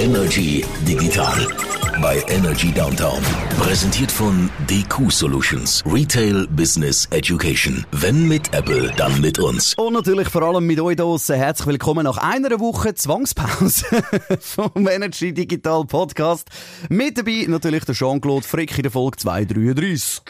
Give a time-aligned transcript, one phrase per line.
[0.00, 1.46] Energy Digital
[2.00, 3.22] bei Energy Downtown.
[3.58, 5.82] Präsentiert von DQ Solutions.
[5.84, 7.84] Retail Business Education.
[7.92, 9.74] Wenn mit Apple, dann mit uns.
[9.74, 11.36] Und natürlich vor allem mit euch draussen.
[11.36, 13.84] Herzlich willkommen nach einer Woche Zwangspause
[14.40, 16.48] vom Energy Digital Podcast.
[16.88, 20.22] Mit dabei natürlich der Jean-Claude Frick in der Folge 233.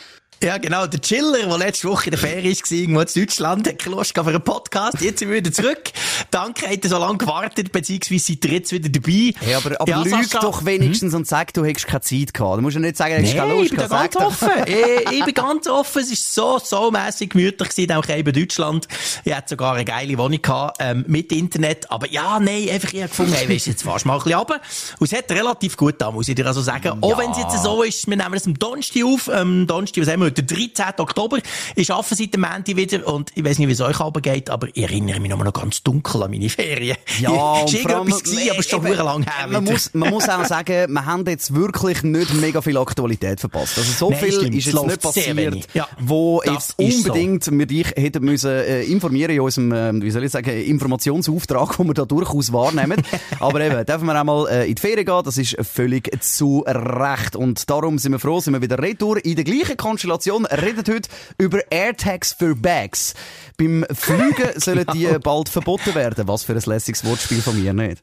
[0.43, 0.87] Ja, genau.
[0.87, 4.15] Der Chiller, der letzte Woche in der Ferie war, irgendwo in Deutschland, hat keine Lust
[4.15, 4.99] für einen Podcast.
[5.03, 5.93] Jetzt sind wir wieder zurück.
[6.31, 9.35] Danke, habt ihr so lange gewartet, beziehungsweise seid ihr jetzt wieder dabei.
[9.39, 11.21] Hey, aber, aber ja, lüg doch wenigstens hm?
[11.21, 12.57] und sag, du hättest keine Zeit gehabt.
[12.57, 14.51] Du musst ja nicht sagen, du hättest nee, keine Lust ich bin ganz offen.
[14.65, 16.03] ich, ich bin ganz offen.
[16.03, 18.89] Es war so, so mässig gemütlich gewesen, auch eben Deutschland.
[19.25, 21.91] Ich hatte sogar eine geile Wohnung gehabt, ähm, mit Internet.
[21.91, 24.59] Aber ja, nein, einfach, ich habe gefunden, hey, weißt jetzt fast mal ein bisschen runter.
[24.99, 26.85] Und es hat relativ gut da, muss ich dir also sagen.
[26.87, 26.97] Ja.
[26.99, 30.11] Auch wenn es jetzt so ist, wir nehmen es am Donnerstag auf, ähm, Donnerstag, was
[30.11, 30.87] haben wir der 13.
[30.99, 31.39] Oktober.
[31.77, 34.69] Ich arbeite seit dem Montag wieder und ich weiß nicht, wie es euch geht, aber
[34.73, 36.97] ich erinnere mich noch ganz dunkel an meine Ferien.
[37.21, 37.31] Ja,
[37.65, 39.47] es war irgendetwas, gewesen, aber es ist schon sehr lang her.
[39.49, 43.79] Man muss, man muss auch sagen, wir haben jetzt wirklich nicht mega viel Aktualität verpasst.
[43.79, 47.53] Also so Nein, viel stimmt, ist jetzt nicht passiert, ja, wo jetzt unbedingt so.
[47.53, 51.87] wir dich hätten müssen äh, informieren in unserem, äh, wie soll ich sagen, Informationsauftrag, den
[51.87, 53.03] wir da durchaus wahrnehmen.
[53.39, 56.65] aber eben, dürfen wir auch mal äh, in die Ferien gehen, das ist völlig zu
[56.67, 57.37] Recht.
[57.37, 61.09] Und darum sind wir froh, sind wir wieder retour in der gleichen Konstellation reden heute
[61.39, 63.15] über AirTags für Bags.
[63.57, 66.29] Beim Fliegen sollen die bald verboten werden.
[66.29, 68.03] Was für ein lässiges Wortspiel von mir nicht.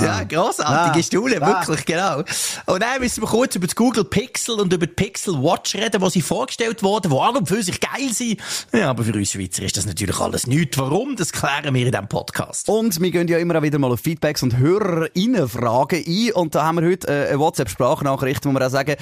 [0.00, 0.24] Ja, ah.
[0.24, 1.02] grossartige ah.
[1.02, 1.84] Stule, wirklich, ah.
[1.86, 2.18] genau.
[2.66, 6.00] Und dann müssen wir kurz über das Google Pixel und über die Pixel Watch reden,
[6.00, 8.40] wo sie vorgestellt wurden, die an und für sich geil sind.
[8.72, 10.78] Ja, aber für uns Schweizer ist das natürlich alles nichts.
[10.78, 11.14] Warum?
[11.14, 12.68] Das klären wir in diesem Podcast.
[12.68, 16.32] Und wir gehen ja immer wieder mal auf Feedbacks und HörerInnen-Fragen ein.
[16.32, 18.96] Und da haben wir heute äh, eine WhatsApp-Sprachnachricht, wo wir auch sagen,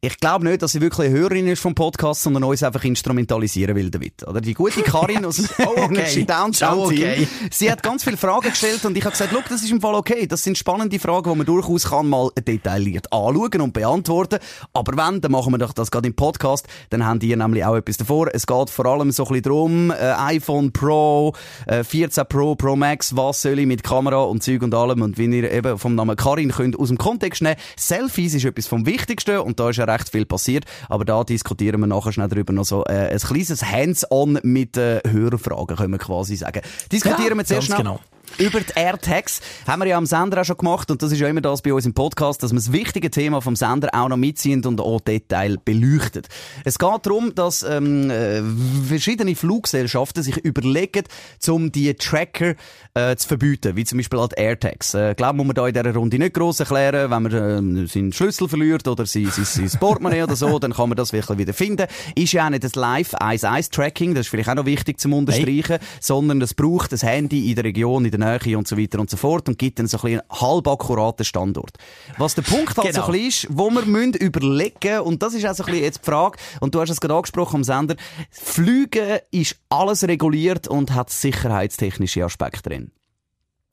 [0.00, 3.76] ich glaube nicht, dass sie wirklich eine Hörerin ist vom Podcast, sondern uns einfach instrumentalisieren
[3.76, 4.26] will damit.
[4.26, 6.24] Oder die gute Karin aus dem oh, okay.
[6.24, 7.28] Downtown oh, okay.
[7.50, 9.94] Sie hat ganz viele Fragen gestellt und ich habe gesagt, look, das ist im Fall
[9.94, 14.38] okay das sind spannende Fragen, die man durchaus kann mal detailliert anschauen und beantworten.
[14.72, 16.68] Aber wenn, dann machen wir doch das gerade im Podcast.
[16.90, 18.28] Dann haben die nämlich auch etwas davor.
[18.32, 21.34] Es geht vor allem so ein bisschen darum, äh, iPhone Pro,
[21.66, 25.18] äh, 14 Pro, Pro Max, was soll ich mit Kamera und Zeug und allem und
[25.18, 27.56] wie ihr eben vom Namen Karin könnt aus dem Kontext nehmen.
[27.76, 30.64] Selfies ist etwas vom Wichtigsten und da ist ja recht viel passiert.
[30.88, 35.00] Aber da diskutieren wir nachher schnell darüber noch so äh, ein kleines Hands-on mit äh,
[35.08, 36.62] Hörerfragen, können wir quasi sagen.
[36.92, 37.78] Diskutieren ja, wir zuerst schnell.
[37.78, 38.00] Genau
[38.38, 39.40] über die AirTags.
[39.66, 41.72] Haben wir ja am Sender auch schon gemacht und das ist ja immer das bei
[41.72, 45.00] uns im Podcast, dass wir das wichtige Thema vom Sender auch noch mitziehen und auch
[45.00, 46.28] Detail beleuchtet.
[46.64, 48.42] Es geht darum, dass ähm, äh,
[48.88, 51.04] verschiedene Fluggesellschaften sich überlegen,
[51.48, 52.54] um die Tracker
[52.94, 54.94] äh, zu verbieten, wie zum Beispiel halt AirTags.
[54.94, 58.12] Äh, glaube, muss man da in dieser Runde nicht gross erklären, wenn man äh, seinen
[58.12, 61.52] Schlüssel verliert oder sein, sein, sein Portemonnaie oder so, dann kann man das wirklich wieder
[61.52, 61.86] finden.
[62.14, 65.88] Ist ja auch nicht das Live-Eyes-Eyes-Tracking, das ist vielleicht auch noch wichtig zum Unterstreichen, hey.
[66.00, 69.10] sondern es braucht das Handy in der Region, in der Nähe und so weiter und
[69.10, 71.76] so fort und gibt dann so ein bisschen halb akkuraten Standort.
[72.18, 73.06] Was der Punkt halt genau.
[73.06, 75.84] so ein bisschen ist, wo wir müssen überlegen und das ist auch so ein bisschen
[75.84, 77.96] jetzt die Frage, und du hast es gerade angesprochen am Sender,
[78.30, 82.92] Flügen ist alles reguliert und hat sicherheitstechnische Aspekte drin.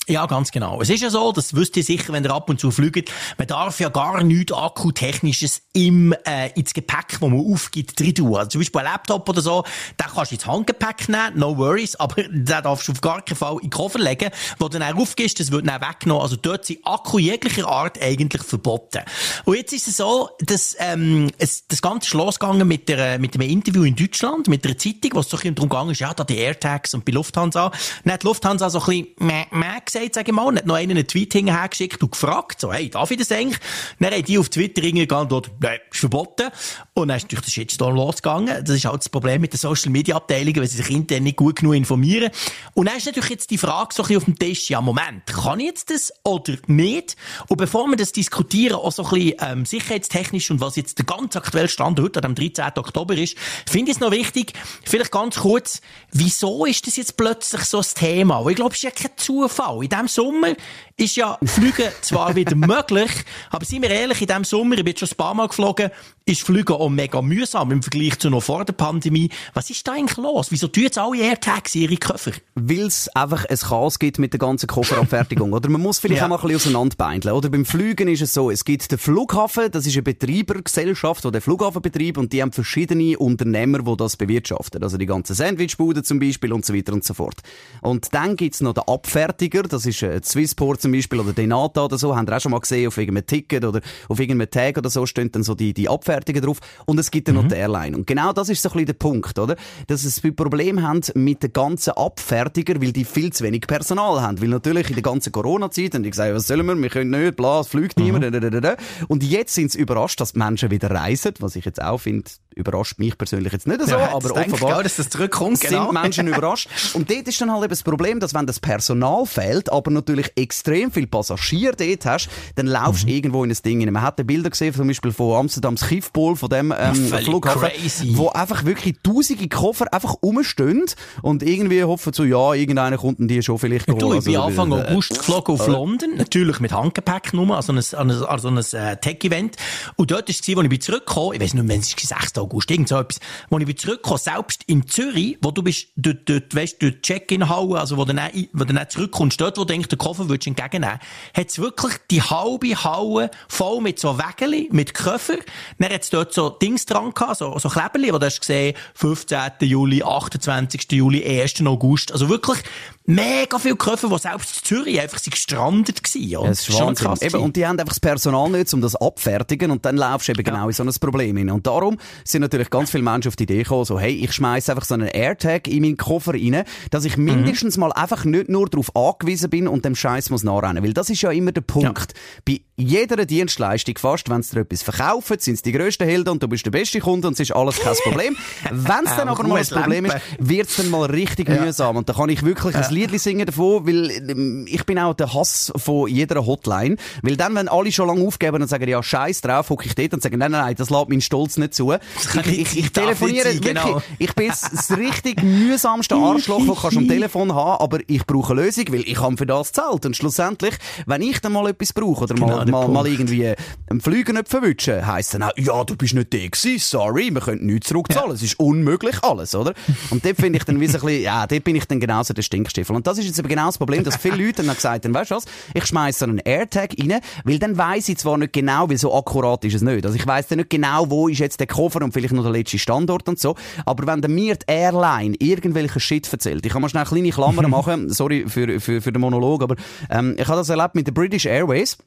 [0.10, 0.82] Ja, ganz genau.
[0.82, 3.46] Es ist ja so, das wisst ihr sicher, wenn ihr ab und zu fliegt, man
[3.46, 8.38] darf ja gar nichts Akkutechnisches im, äh, ins Gepäck, das man aufgibt, drin tun.
[8.38, 9.64] Also zum Beispiel ein Laptop oder so,
[10.00, 13.36] den kannst du ins Handgepäck nehmen, no worries, aber den darfst du auf gar keinen
[13.36, 14.30] Fall in den Koffer legen.
[14.60, 16.24] Wo du dann aufgibst, das wird dann weggenommen.
[16.24, 19.02] Also dort sind Akku jeglicher Art eigentlich verboten.
[19.44, 23.36] Und jetzt ist es so, dass, ähm, es, das Ganze ist losgegangen mit, der, mit
[23.36, 26.14] einem Interview in Deutschland, mit einer Zeitung, wo es so ein bisschen darum ist, ja,
[26.14, 27.72] da die AirTags und bei Lufthansa.
[28.06, 30.92] Dann hat Lufthansa so ein bisschen, meh, meh gesagt, sage ich mal, hat noch einen,
[30.92, 33.60] einen Tweet hinterhergeschickt und gefragt, so, hey, darf ich das eigentlich?
[34.00, 36.50] Dann haben die auf Twitter geantwortet, nein, ist verboten.
[36.94, 38.64] Und dann ist natürlich der Shitstorm losgegangen.
[38.64, 41.38] Das ist halt das Problem mit den Social Media Abteilungen, weil sie sich intern nicht
[41.38, 42.32] gut genug informieren.
[42.74, 45.26] Und dann ist natürlich jetzt die Frage so ein bisschen auf dem Tisch, ja, Moment,
[45.26, 47.16] kann ich jetzt das oder nicht?
[47.48, 51.06] Und bevor wir das diskutieren, auch so ein bisschen, ähm, sicherheitstechnisch und was jetzt der
[51.06, 52.66] ganz aktuelle Stand heute, am 13.
[52.78, 53.38] Oktober ist,
[53.68, 54.54] finde ich es noch wichtig,
[54.84, 55.82] vielleicht ganz kurz,
[56.12, 58.44] wieso ist das jetzt plötzlich so ein Thema?
[58.44, 59.87] Weil ich glaube, es ist ja kein Zufall.
[59.88, 60.54] In diesem Sommer
[60.98, 63.12] ist ja Flügen zwar wieder möglich,
[63.52, 65.92] aber seien wir ehrlich, in diesem Sommer, ich bin schon ein paar Mal geflogen,
[66.26, 69.30] ist Flügen auch mega mühsam im Vergleich zu noch vor der Pandemie.
[69.54, 70.48] Was ist da eigentlich los?
[70.50, 72.32] Wieso tun jetzt alle AirTags ihre Koffer?
[72.56, 75.54] Weil es einfach ein Chaos gibt mit der ganzen Kofferabfertigung.
[75.54, 76.26] oder man muss vielleicht ja.
[76.26, 77.34] auch mal ein bisschen auseinanderbeindeln.
[77.34, 81.32] Oder beim Flügen ist es so, es gibt den Flughafen, das ist eine Betreibergesellschaft, die
[81.32, 84.84] den Flughafen betreibt und die haben verschiedene Unternehmer, die das bewirtschaften.
[84.84, 87.38] Also die ganzen Sandwichbuden zum Beispiel und so weiter und so fort.
[87.82, 91.86] Und dann gibt's noch den Abfertiger, das Das ist äh, Swissport zum Beispiel oder Denata
[91.86, 92.16] oder so.
[92.16, 95.06] Habt ihr auch schon mal gesehen, auf irgendeinem Ticket oder auf irgendeinem Tag oder so
[95.06, 96.60] stehen dann so die, die Abfertigungen drauf.
[96.86, 97.42] Und es gibt dann mhm.
[97.42, 97.98] noch die Airline.
[97.98, 99.56] Und genau das ist so ein bisschen der Punkt, oder?
[99.88, 104.22] Dass es ein Problem haben mit den ganzen Abfertiger, weil die viel zu wenig Personal
[104.22, 104.42] haben.
[104.42, 107.36] Weil natürlich in der ganzen Corona-Zeit haben die gesagt, was sollen wir, wir können nicht,
[107.36, 108.06] bla, es fliegt mhm.
[108.06, 112.00] niemand, und jetzt sind sie überrascht, dass die Menschen wieder reisen, was ich jetzt auch
[112.00, 115.86] finde, überrascht mich persönlich jetzt nicht so, ja, aber offenbar auch, dass das zurückkommt, genau.
[115.86, 116.70] sind Menschen überrascht.
[116.94, 120.32] Und dort ist dann halt eben das Problem, dass wenn das Personal fehlt, aber natürlich
[120.36, 123.14] extrem viel Passagier dort hast, dann laufst du mhm.
[123.14, 123.94] irgendwo in ein Ding rein.
[123.94, 128.18] Man hat Bilder gesehen, zum Beispiel von Amsterdams Schiffpol, von dem ähm, Flughafen, crazy.
[128.18, 130.86] wo einfach wirklich tausende Koffer einfach rumstehen
[131.22, 134.02] und irgendwie hoffen so, ja, irgendeiner kommt die schon vielleicht geholt.
[134.02, 137.56] Du, ich bin also, Anfang äh, August geflogen auf äh, London, natürlich mit Handgepäck nur,
[137.56, 139.56] also ein, also ein, also ein äh, Tech-Event.
[139.96, 142.38] Und dort war es, als ich zurückgekommen, ich weiß nicht, wenn es 6.
[142.48, 146.28] August, irgend so etwas, als ich bin zurückgekommen, selbst in Zürich, wo du bist, dort,
[146.30, 149.74] dort, weißt, dort Check-in-Halle, also wo du dann, wo du dann zurückkommst, dort, wo du
[149.74, 151.00] denkst, den Koffer würdest entgegennehmen,
[151.36, 155.38] hat es wirklich die halbe Halle voll mit so Wägeli, mit Koffer.
[155.80, 158.76] Dann hat es dort so Dings dran gehabt, so, so Kleberli, wo du hast gesehen,
[158.96, 159.40] 15.
[159.62, 160.92] Juli, 28.
[160.92, 161.66] Juli, 1.
[161.66, 162.12] August.
[162.12, 162.60] Also wirklich
[163.06, 166.24] mega viele Koffer, die selbst in Zürich einfach sind gestrandet waren.
[166.24, 167.22] Ja, das ist schon krass.
[167.22, 170.34] Eben, und die haben einfach das Personal nicht, um das abfertigen und dann laufst du
[170.34, 170.52] eben ja.
[170.52, 171.50] genau in so ein Problem hin.
[171.50, 171.98] Und darum
[172.38, 174.94] sind natürlich ganz viele Menschen auf die Idee gekommen, so, hey, ich schmeiß einfach so
[174.94, 177.82] einen AirTag in meinen Koffer rein, dass ich mindestens mhm.
[177.82, 180.84] mal einfach nicht nur darauf angewiesen bin und dem Scheiß muss nachrennen.
[180.84, 182.14] Weil das ist ja immer der Punkt.
[182.14, 182.20] Ja.
[182.46, 186.44] Bei jeder Dienstleistung fast, wenn sie dir etwas verkaufen, sind es die grössten Helden und
[186.44, 188.38] du bist der beste Kunde und es ist alles kein Problem.
[188.72, 191.60] wenn es dann aber mal ein Problem ist, wird es dann mal richtig ja.
[191.60, 191.98] mühsam.
[191.98, 195.34] Und da kann ich wirklich ein Lied singen davon, weil ähm, ich bin auch der
[195.34, 196.98] Hass von jeder Hotline.
[197.24, 200.14] Weil dann, wenn alle schon lange aufgeben und sagen, ja, scheiß drauf, hocke ich dort
[200.14, 201.96] und sagen, nein, nein, nein, das lässt meinen Stolz nicht zu.
[202.36, 204.02] Ich, ich, ich telefoniere sein, wirklich, genau.
[204.20, 208.64] ich bin das richtig mühsamste Arschloch, das du am Telefon haben aber ich brauche eine
[208.64, 210.06] Lösung, weil ich habe für das gezahlt.
[210.06, 210.76] Und schlussendlich,
[211.06, 213.54] wenn ich dann mal etwas brauche oder genau, mal, mal, mal, irgendwie
[213.90, 217.42] einen Flüger nicht verwutschen, heisst dann auch, ja, du bist nicht der gewesen, sorry, wir
[217.42, 218.32] können nichts zurückzahlen.
[218.32, 218.46] Es ja.
[218.48, 219.74] ist unmöglich alles, oder?
[220.10, 222.34] Und dort finde ich dann wie so ein bisschen, ja, dort bin ich dann genauso
[222.34, 222.96] der Stinkstiefel.
[222.96, 225.32] Und das ist jetzt aber genau das Problem, dass viele Leute dann gesagt haben, weißt
[225.32, 228.98] du was, ich schmeiße einen AirTag rein, weil dann weiss ich zwar nicht genau, weil
[228.98, 230.06] so akkurat ist es nicht.
[230.06, 232.52] Also ich weiss dann nicht genau, wo ist jetzt der Koffer und vielleicht noch der
[232.52, 233.56] letzte Standort und so.
[233.86, 237.68] Aber wenn mir die Airline irgendwelche Shit erzählt, ich kann mal schnell eine kleine Klammer
[237.68, 239.76] machen, sorry für, für, für den Monolog, aber
[240.10, 241.98] ähm, ich habe das erlebt mit der British Airways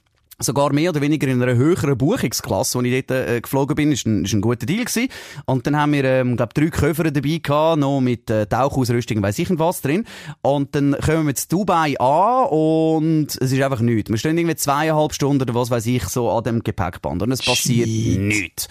[0.41, 4.07] sogar mehr oder weniger in einer höheren Buchungsklasse, wo ich dort äh, geflogen bin, ist
[4.07, 5.09] ein, ist ein guter Deal gewesen.
[5.45, 9.39] Und dann haben wir, ähm, glaube drei Köfer dabei gehabt, noch mit äh, Tauchausrüstung, weiss
[9.39, 10.07] ich nicht was drin.
[10.43, 14.11] Und dann kommen wir zu Dubai an und es ist einfach nichts.
[14.11, 17.43] Wir stehen irgendwie zweieinhalb Stunden oder was weiß ich so an dem Gepäckband und es
[17.43, 18.69] passiert nichts.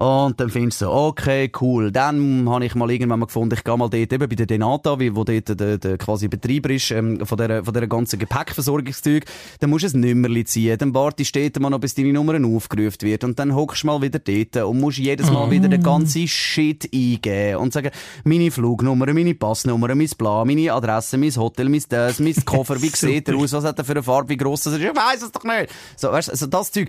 [0.00, 1.92] Und dann findest du so, okay, cool.
[1.92, 4.98] Dann habe ich mal irgendwann mal gefunden, ich gehe mal dort eben bei der Denata,
[4.98, 9.26] wie, wo dort der, der quasi Betreiber ist, ähm, von dieser, von dieser ganzen Gepäckversorgungszeug.
[9.58, 10.78] Dann musst du ein Nummerli ziehen.
[10.78, 13.24] Dann wartest du dort mal noch, bis deine Nummer aufgerufen wird.
[13.24, 16.88] Und dann hockst du mal wieder dort und musst jedes Mal wieder den ganzen Shit
[16.94, 17.90] eingeben und sagen,
[18.24, 22.88] meine Flugnummer, meine Passnummer, mein Plan, meine Adresse, mein Hotel, mein das, mein Koffer, wie
[22.88, 25.20] sieht er aus, was hat er für eine Farbe, wie gross das ist, ich weiss
[25.20, 25.68] es doch nicht.
[25.96, 26.88] So, weißt, also das Zeug.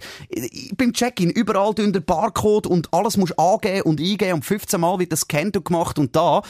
[0.78, 5.12] Beim Check-in, überall der Barcode und alles musst angeben und eingeben und 15 Mal wird
[5.12, 6.42] das gescannt und gemacht und da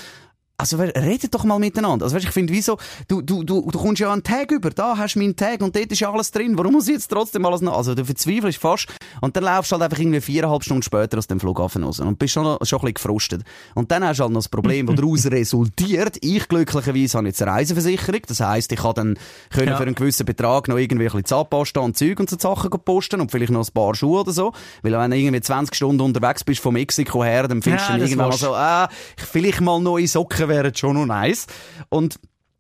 [0.62, 2.06] also, redet doch mal miteinander.
[2.06, 2.78] Also, weißt, ich finde, wieso,
[3.08, 5.76] du, du, du, du kommst ja einen Tag über, da hast du meinen Tag und
[5.76, 6.58] dort ist ja alles drin.
[6.58, 8.88] Warum muss ich jetzt trotzdem alles noch, also, du verzweifelst fast
[9.22, 12.20] und dann laufst du halt einfach irgendwie viereinhalb Stunden später aus dem Flughafen raus und
[12.20, 13.44] bist schon, schon ein bisschen gefrustet.
[13.76, 16.18] Und dann hast du halt noch das Problem, das daraus resultiert.
[16.22, 18.22] Ich glücklicherweise habe jetzt eine Reiseversicherung.
[18.28, 19.20] Das heisst, ich kann dann
[19.50, 19.78] können ja.
[19.78, 23.22] für einen gewissen Betrag noch irgendwie ein bisschen Zahnpasta und Zeug und so Sachen posten
[23.22, 24.54] und vielleicht noch ein paar Schuhe oder so.
[24.82, 28.00] Weil wenn du irgendwie 20 Stunden unterwegs bist von Mexiko her, dann findest ja, du
[28.00, 31.48] dann irgendwann mal so, ah, vielleicht mal neue Socken wären schon noch nice.
[31.90, 32.20] Und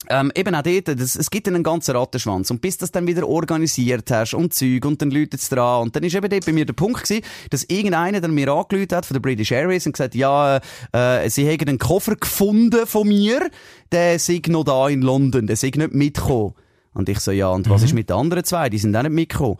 [0.10, 2.50] ähm, eben auch dort, das, es gibt einen ganzen Rattenschwanz.
[2.50, 5.84] Und bis du das dann wieder organisiert hast und Zeug und dann läutet es dran.
[5.84, 8.98] Und dann ist eben dort bei mir der Punkt gewesen, dass irgendeiner dann mir angelötet
[8.98, 10.60] hat von der British Airways und gesagt, ja,
[10.92, 13.50] äh, sie hätten einen Koffer gefunden von mir,
[13.92, 16.56] der sei noch da in London, der sei nicht mitgekommen.
[16.94, 17.88] Und ich so, ja, und was mhm.
[17.88, 18.70] ist mit den anderen zwei?
[18.70, 19.58] Die sind auch nicht mitgekommen.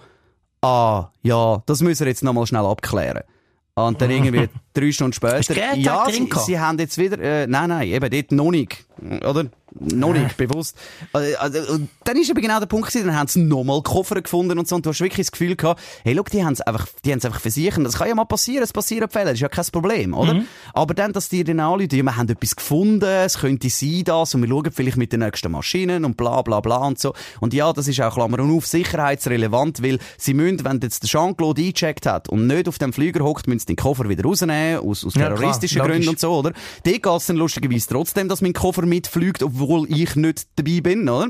[0.62, 3.24] Ah, ja, das müssen wir jetzt nochmal schnell abklären.
[3.88, 5.76] Und dann irgendwie drei Stunden später.
[5.76, 8.86] Ja, sie, sie haben jetzt wieder, äh, nein, nein, eben dort noch nicht.
[9.02, 9.46] Oder?
[9.80, 10.78] Noch nicht, bewusst.
[11.14, 14.60] Also, also, dann ist eben genau der Punkt gewesen, dann haben sie nochmal Koffer gefunden
[14.60, 16.88] und so, und du hast wirklich das Gefühl gehabt, hey, look, die haben es einfach,
[17.06, 17.86] die haben es einfach versichert.
[17.86, 20.36] Das kann ja mal passieren, es passieren Fälle, das ist ja kein Problem, oder?
[20.36, 20.48] Mhm.
[20.74, 24.36] Aber dann, dass die dann anrufen, ja, wir haben etwas gefunden, es könnte sein das,
[24.36, 27.14] und wir schauen vielleicht mit den nächsten Maschinen und bla, bla, bla und so.
[27.40, 31.62] Und ja, das ist auch, Klammer auf, sicherheitsrelevant, weil sie müssen, wenn jetzt der Jean-Claude
[31.62, 35.06] eingecheckt hat und nicht auf dem Flüger hockt, müssen sie den Koffer wieder rausnehmen, aus,
[35.06, 36.52] aus terroristischen ja, Gründen und so, oder?
[36.86, 41.08] Die geht es dann lustigerweise trotzdem, dass mein Koffer mitfliegt, obwohl ich nicht dabei bin,
[41.10, 41.30] oder?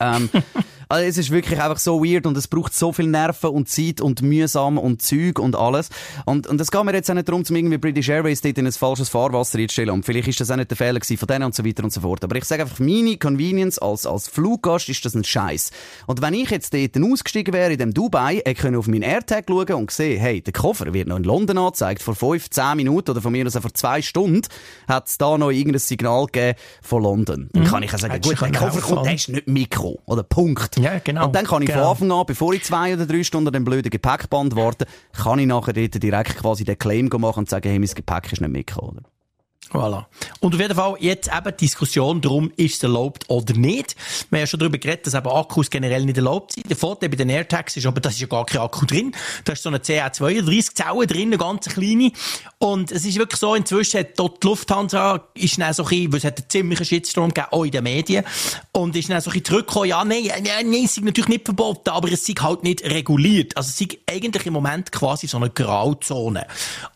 [0.00, 0.28] Ähm,
[0.88, 4.00] Also es ist wirklich einfach so weird und es braucht so viel Nerven und Zeit
[4.00, 5.88] und mühsam und Zeug und alles.
[6.24, 8.66] Und, und es geht mir jetzt auch nicht darum, zum irgendwie British Airways dort in
[8.66, 9.90] ein falsches Fahrwasser einzustellen.
[9.90, 11.92] Und vielleicht ist das auch nicht der Fehler gewesen von denen und so weiter und
[11.92, 12.24] so fort.
[12.24, 15.70] Aber ich sage einfach, meine Convenience als, als Fluggast ist das ein Scheiß.
[16.06, 19.44] Und wenn ich jetzt dort ausgestiegen wäre in dem Dubai, ich könnte auf meinen AirTag
[19.48, 22.02] schauen und sehen, hey, der Koffer wird noch in London angezeigt.
[22.02, 24.42] Vor fünf, zehn Minuten oder von mir aus vor zwei Stunden
[24.88, 27.48] hat es da noch irgendein Signal gegeben von London.
[27.52, 30.00] Dann kann ich auch sagen, gut, der Koffer kommt, der ist nicht Mikro.
[30.06, 30.73] Oder Punkt.
[30.76, 31.26] Ja, genau.
[31.26, 31.94] Und dann kann ich genau.
[31.94, 35.38] von Anfang an, bevor ich zwei oder drei Stunden an dem blöden Gepäckband warte, kann
[35.38, 39.04] ich nachher direkt quasi den Claim machen und sagen, hey, mein Gepäck ist nicht mitgekommen.
[39.70, 40.06] Voilà.
[40.40, 43.96] Und auf jeden Fall jetzt eben die Diskussion darum, ist es erlaubt oder nicht.
[44.30, 46.68] Wir haben ja schon darüber geredet, dass eben Akkus generell nicht erlaubt sind.
[46.68, 49.14] Der Vorteil bei den AirTags ist aber, da ist ja gar kein Akku drin.
[49.44, 52.12] Da ist so eine CA32 Zelle drin, eine ganz kleine.
[52.58, 56.18] Und es ist wirklich so, inzwischen hat dort die Lufthansa, ist dann so ein weil
[56.18, 58.24] es hat einen ziemlichen Shitstorm gegeben, auch in den Medien.
[58.72, 61.44] Und ist dann so ein bisschen zurückgekommen, ja, nein, nein, nein, es ist natürlich nicht
[61.44, 63.56] verboten, aber es ist halt nicht reguliert.
[63.56, 66.46] Also es ist eigentlich im Moment quasi so eine Grauzone.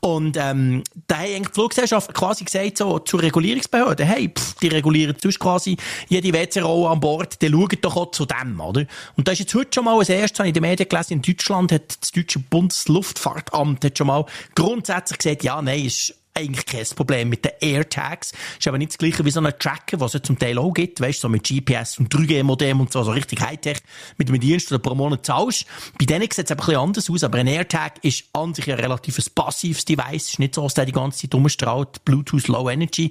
[0.01, 4.69] Und, ähm, da haben eigentlich die Fluggesellschaft quasi gesagt, so zur Regulierungsbehörde, hey, pff, die
[4.69, 5.77] regulieren sonst quasi
[6.09, 8.85] jede WC-Rolle an Bord, die schauen doch auch zu dem, oder?
[9.17, 11.13] Und da ist jetzt heute schon mal als erstes, habe ich in den Medien gelesen,
[11.15, 14.25] in Deutschland hat das deutsche Bundesluftfahrtamt hat schon mal
[14.55, 18.33] grundsätzlich gesagt, ja, nein, ist eigentlich kein Problem mit den AirTags.
[18.59, 21.01] Ist aber nicht das gleiche wie so ein Tracker, was es zum Teil auch gibt,
[21.01, 23.79] weißt so mit GPS und 3G-Modem und so, so richtig Hightech,
[24.17, 25.67] mit einem Dienst, oder pro Monat zahlst.
[25.99, 28.79] Bei denen sieht es ein bisschen anders aus, aber ein AirTag ist an sich ein
[28.79, 30.29] relativ passives Device.
[30.29, 33.11] Ist nicht so, dass der die ganze Zeit umstrahlt, Bluetooth Low Energy.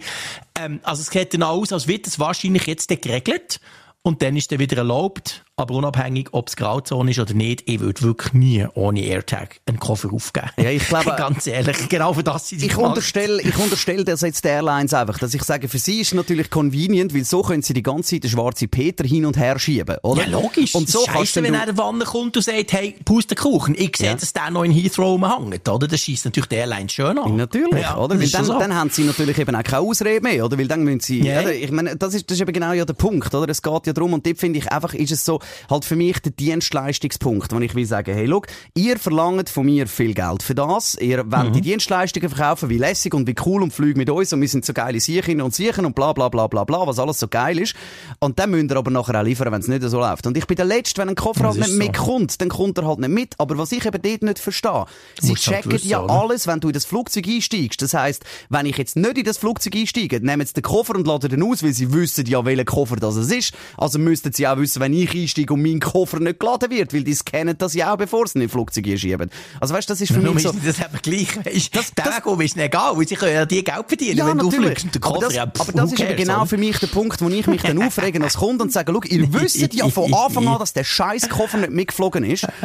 [0.55, 3.60] Ähm, also es sieht dann aus, als wird es wahrscheinlich jetzt geregelt.
[4.01, 5.43] Und dann ist er wieder erlaubt.
[5.59, 9.79] Aber unabhängig, ob es Grauzone ist oder nicht, ich würde wirklich nie ohne AirTag einen
[9.79, 10.51] Koffer aufgeben.
[10.57, 14.21] Ja, ich glaube- Ganz ehrlich, genau für das sind sie Ich unterstelle, ich unterstelle das
[14.21, 17.41] jetzt den Airlines einfach, dass ich sage, für sie ist es natürlich convenient, weil so
[17.41, 20.21] können sie die ganze Zeit den schwarzen Peter hin und her schieben, oder?
[20.27, 20.75] Ja, logisch.
[20.75, 24.09] Und so scheisse, du wenn er der Wanne kommt und sagt, hey, Pustekuchen, ich sehe,
[24.09, 24.13] Ja.
[24.13, 25.87] dass der noch in Heathrow rumhängt, oder?
[25.87, 27.35] Das schießt natürlich die Airline schön an.
[27.35, 28.19] Natürlich, Ja, oder?
[28.19, 28.59] Weil dann, so.
[28.59, 30.55] dann haben sie natürlich eben auch keine Ausrede mehr, oder?
[30.59, 31.39] Weil dann müssen sie, Ja.
[31.41, 31.51] oder?
[31.55, 33.49] Ich meine, das ist, das ist eben genau ja der Punkt, oder?
[33.49, 35.39] Es geht ja darum, und dort finde ich einfach, ist es so,
[35.70, 39.88] halt für mich der Dienstleistungspunkt, wo ich will sagen, hey, look, ihr verlangt von mir
[39.88, 41.54] viel Geld für das, ihr wollt Mhm.
[41.54, 44.66] die Dienstleistungen verkaufen, wie lässig und wie cool und fliegt mit uns und wir sind
[44.66, 47.60] so geile Siechen und Siechen und bla, bla, bla, bla, bla, was alles so geil
[47.60, 47.75] ist.
[48.20, 50.25] Und dann müsst ihr aber nachher auch liefern, wenn es nicht so läuft.
[50.27, 51.77] Und ich bin der Letzte, wenn ein Koffer halt nicht so.
[51.77, 53.36] mitkommt, dann kommt er halt nicht mit.
[53.38, 54.86] Aber was ich eben dort nicht verstehe,
[55.22, 57.82] sie halt checken wissen, ja alles, wenn du in das Flugzeug einsteigst.
[57.82, 61.08] Das heisst, wenn ich jetzt nicht in das Flugzeug einsteige, nehmen sie den Koffer und
[61.08, 63.54] laden den aus, weil sie wissen ja, welcher Koffer das ist.
[63.77, 67.03] Also müssten sie auch wissen, wenn ich einsteige und mein Koffer nicht geladen wird, weil
[67.03, 69.29] die scannen das ja auch, bevor sie in den Flugzeug einschieben.
[69.60, 70.50] Also weißt, das ist für Nur mich so...
[70.51, 73.46] ist das eben gleich, weisst, Das- das- oben ist nicht egal, weil sie können ja
[73.46, 74.79] die Geld verdienen, Ja, wenn du natürlich.
[74.79, 77.22] fliegst und der aber das, ja, aber das ist eben genau für mich der Punkt,
[77.22, 80.48] wo ich mich dann aufregen als Kunde und sage, schau, ihr wisst ja von Anfang
[80.48, 82.48] an, dass der scheiß Koffer nicht mitgeflogen ist.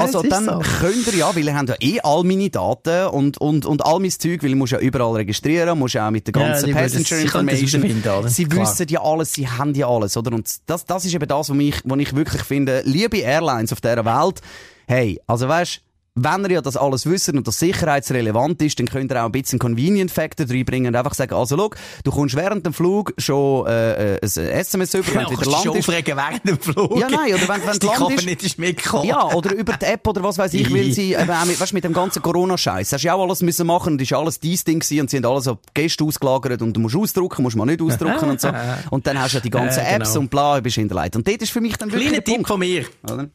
[0.00, 0.58] Also es ist dann so.
[0.80, 3.98] könnt ihr ja, weil ihr habt ja eh all meine Daten und, und, und all
[4.00, 6.68] mein Zeug, weil ich muss ja überall registrieren, muss ja auch mit der Ja, ganzen
[6.68, 8.28] würden- Passenger sie das Information.
[8.28, 8.62] Sie Klar.
[8.70, 10.32] wissen ja alles, sie haben ja alles, oder?
[10.32, 13.80] Und das, das ist eben das, was ich, was ich wirklich finde, liebe Airlines auf
[13.80, 14.40] dieser Welt,
[14.86, 15.80] hey, also weißt,
[16.24, 19.32] wenn ihr ja das alles wisst und das sicherheitsrelevant ist, dann könnt ihr auch ein
[19.32, 21.70] bisschen Convenient Factor reinbringen und einfach sagen, also schau,
[22.04, 25.50] du kommst während dem Flug schon äh, äh, ein SMS über, wenn Ja, du wieder
[25.50, 25.68] landest.
[25.78, 26.98] aufregen während dem Flug.
[26.98, 29.06] Ja, nein, oder wenn- wenn du landest- nicht ist mitgekommen.
[29.06, 31.72] Ja, oder über die App oder was weiß ich, will sie, eben auch mit, weißt,
[31.72, 32.92] mit dem ganzen Corona-Scheiß.
[32.92, 35.16] Hast du ja auch alles müssen machen und ist alles dein Ding gewesen und sie
[35.18, 38.50] haben alles auf Gäste ausgelagert und du musst ausdrucken, musst mal nicht ausdrucken und so.
[38.90, 39.96] Und dann hast du ja die ganzen Äh, genau.
[39.96, 41.16] Apps und bla, bist hinterlegt.
[41.16, 42.48] Und dort ist für mich dann wirklich Kleiner der Tipp Punkt.
[42.48, 42.84] von mir.
[43.04, 43.28] Oder?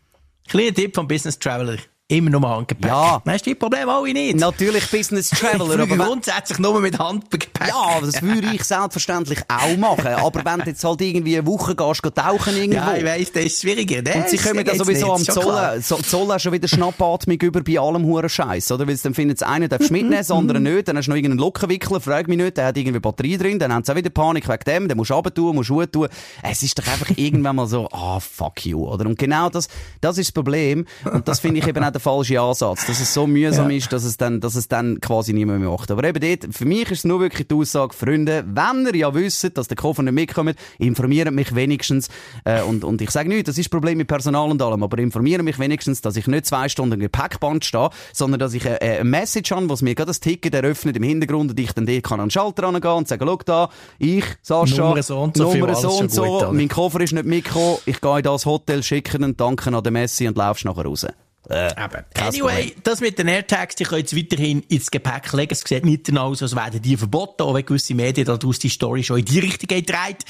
[0.47, 1.77] Kleiner Tipp vom Business Traveler.
[2.07, 2.91] Immer nur Handgepäck.
[2.91, 3.19] Ja.
[3.25, 4.35] Hast du die Probleme alle nicht.
[4.35, 7.67] Natürlich Business Traveler, aber grundsätzlich nur mit Handgepäck.
[7.67, 10.13] ja, das würde ich selbstverständlich auch machen.
[10.13, 12.77] Aber wenn du jetzt halt irgendwie eine Woche gehst, gehst tauchen irgendwo.
[12.77, 14.03] Ja, ich weiss, das ist schwieriger.
[14.03, 14.17] ne?
[14.17, 15.81] Und sie Das kommen da sowieso am nicht, schon klar.
[15.81, 18.87] Zoll, so, Zoll auch schon wieder Schnappatmung über bei allem huren Scheiß, oder?
[18.87, 21.17] Weil dann finden, das eine darfst du mitnehmen, das andere nicht, dann hast du noch
[21.17, 24.11] irgendeinen Lockenwickler, frag mich nicht, der hat irgendwie Batterie drin, dann haben sie auch wieder
[24.11, 26.07] Panik wegen dem, dann musst du runter musst Schuhe tun.
[26.43, 29.07] Es ist doch einfach irgendwann mal so, ah, fuck you, oder?
[29.07, 29.69] Und genau das,
[30.01, 30.85] das ist das Problem.
[31.11, 34.03] Und das finde ich eben auch der falsche Ansatz, dass es so mühsam ist, dass
[34.03, 35.89] es dann, dass es dann quasi niemand mehr macht.
[35.89, 39.13] Aber eben dort, für mich ist es nur wirklich die Aussage, Freunde, wenn ihr ja
[39.15, 42.09] wisst, dass der Koffer nicht mitkommt, informiert mich wenigstens,
[42.43, 44.97] äh, und, und ich sage nicht, das ist das Problem mit Personal und allem, aber
[44.99, 48.81] informiere mich wenigstens, dass ich nicht zwei Stunden im Gepäckband stehe, sondern dass ich eine,
[48.81, 52.03] eine Message habe, was mir gerade das Ticket eröffnet im Hintergrund und ich dann dort
[52.03, 55.53] kann an den Schalter rangehen und sagen, schau da, ich, Sascha, Nummer so und so
[55.53, 58.45] Nummer so schon und so, gut, mein Koffer ist nicht mitgekommen, ich gehe in das
[58.45, 61.05] Hotel, schicken einen Danken an der Messi und laufst nachher raus.
[61.49, 61.73] Äh,
[62.15, 65.51] anyway, das mit den AirTags, die können jetzt weiterhin ins Gepäck legen.
[65.51, 68.69] Es sieht nicht danach aus, als werden die verboten, auch wenn gewisse Medien daraus die
[68.69, 70.25] Story schon in die Richtung gedreht.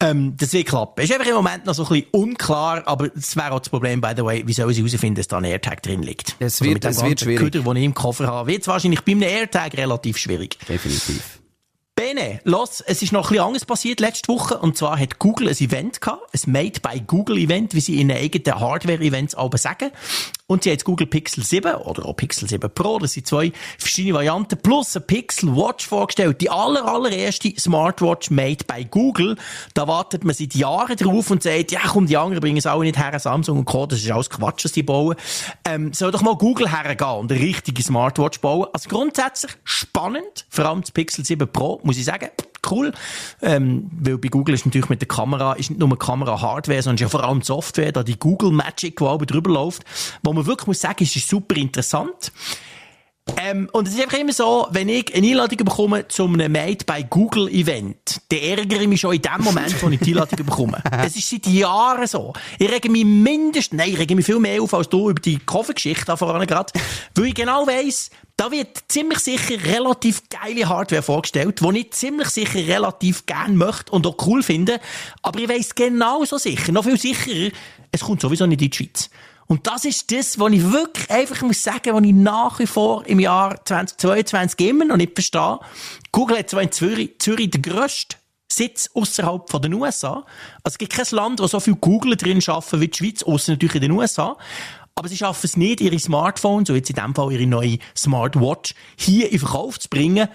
[0.00, 1.02] Ähm, das wird klappen.
[1.02, 4.00] Ist einfach im Moment noch so ein bisschen unklar, aber das wäre auch das Problem,
[4.00, 6.36] by the way, wie sollen sie herausfinden, dass da ein AirTag drin liegt?
[6.38, 7.38] Es wird, also es wird schwierig.
[7.40, 10.58] Köder, den ich im Koffer habe, wird es wahrscheinlich bei einem AirTag relativ schwierig.
[10.68, 11.42] Definitiv.
[11.94, 14.56] Bene, los, es ist noch ein bisschen anderes passiert letzte Woche.
[14.56, 18.08] Und zwar hat Google ein Event gehabt, ein Made by Google Event, wie sie in
[18.08, 19.90] ihren eigenen Hardware-Events aber sagen.
[20.52, 23.52] Und sie haben jetzt Google Pixel 7 oder auch Pixel 7 Pro, das sind zwei
[23.78, 26.42] verschiedene Varianten, plus ein Pixel Watch vorgestellt.
[26.42, 29.36] Die aller, allererste Smartwatch made by Google.
[29.72, 32.82] Da wartet man seit Jahren drauf und sagt, ja komm, die anderen bringen es auch
[32.82, 35.16] nicht her, Samsung und Co., das ist alles Quatsch, was die bauen.
[35.64, 38.68] Ähm, soll doch mal Google hergehen und eine richtige Smartwatch bauen.
[38.74, 42.28] Also grundsätzlich spannend, vor allem das Pixel 7 Pro, muss ich sagen
[42.70, 42.92] cool.
[43.40, 47.00] Ähm, weil bei Google ist natürlich mit der Kamera, ist nicht nur Kamera-Hardware, sondern ist
[47.02, 49.82] ja vor allem Software, da die Google Magic, die drüber läuft,
[50.22, 52.32] wo man wirklich muss sagen, ist, ist super interessant.
[53.36, 56.84] Ähm, und es ist einfach immer so, wenn ich eine Einladung bekomme zu einem Made
[56.84, 60.44] by Google Event, dann ärgere ich mich schon in dem Moment, wo ich die Einladung
[60.44, 60.82] bekomme.
[61.04, 62.32] Es ist seit Jahren so.
[62.58, 65.38] Ich rege mich mindestens, nein, ich rege mich viel mehr auf als du über die
[65.38, 66.72] Covergeschichte voran gerade,
[67.14, 72.28] weil ich genau weiss, da wird ziemlich sicher relativ geile Hardware vorgestellt, die ich ziemlich
[72.28, 74.80] sicher relativ gern möchte und auch cool finde.
[75.22, 77.52] Aber ich weiss genauso sicher, noch viel sicherer,
[77.92, 79.10] es kommt sowieso nicht in die Schweiz.
[79.52, 83.04] Und das ist das, was ich wirklich einfach muss sagen, was ich nach wie vor
[83.04, 85.58] im Jahr 2022 immer noch nicht verstehe.
[86.10, 88.16] Google hat zwar in Zürich, Zürich den grössten
[88.50, 90.24] Sitz außerhalb den USA.
[90.62, 93.52] Also es gibt kein Land, wo so viel Google drin schaffen wie die Schweiz, außer
[93.52, 94.38] natürlich in den USA.
[94.94, 98.74] Aber sie schaffen es nicht, ihre Smartphones, so jetzt in dem Fall ihre neue Smartwatch,
[98.96, 100.28] hier in Verkauf zu bringen.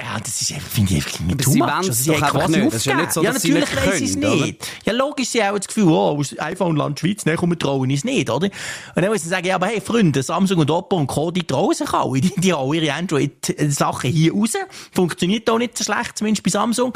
[0.00, 1.68] Ja, das ist einfach, finde ich einfach nicht too sie much.
[1.88, 2.66] es Also, doch einfach nicht.
[2.66, 4.34] Das ist ja nicht so, ja, dass sie natürlich nicht weiss ich es oder?
[4.46, 4.68] nicht.
[4.84, 7.90] Ja, logisch, sie haben auch das Gefühl, oh, aus iPhone-Land Schweiz, ne, kommen wir trauen
[7.90, 8.46] uns nicht, oder?
[8.46, 8.52] Und
[8.94, 11.74] dann muss ich sagen, ja, aber hey, Freunde, Samsung und Oppo und Co., die trauen
[11.74, 12.20] sich alle.
[12.20, 14.52] Die, die haben ihre Android-Sachen hier raus.
[14.92, 16.94] Funktioniert auch nicht so schlecht, zumindest bei Samsung.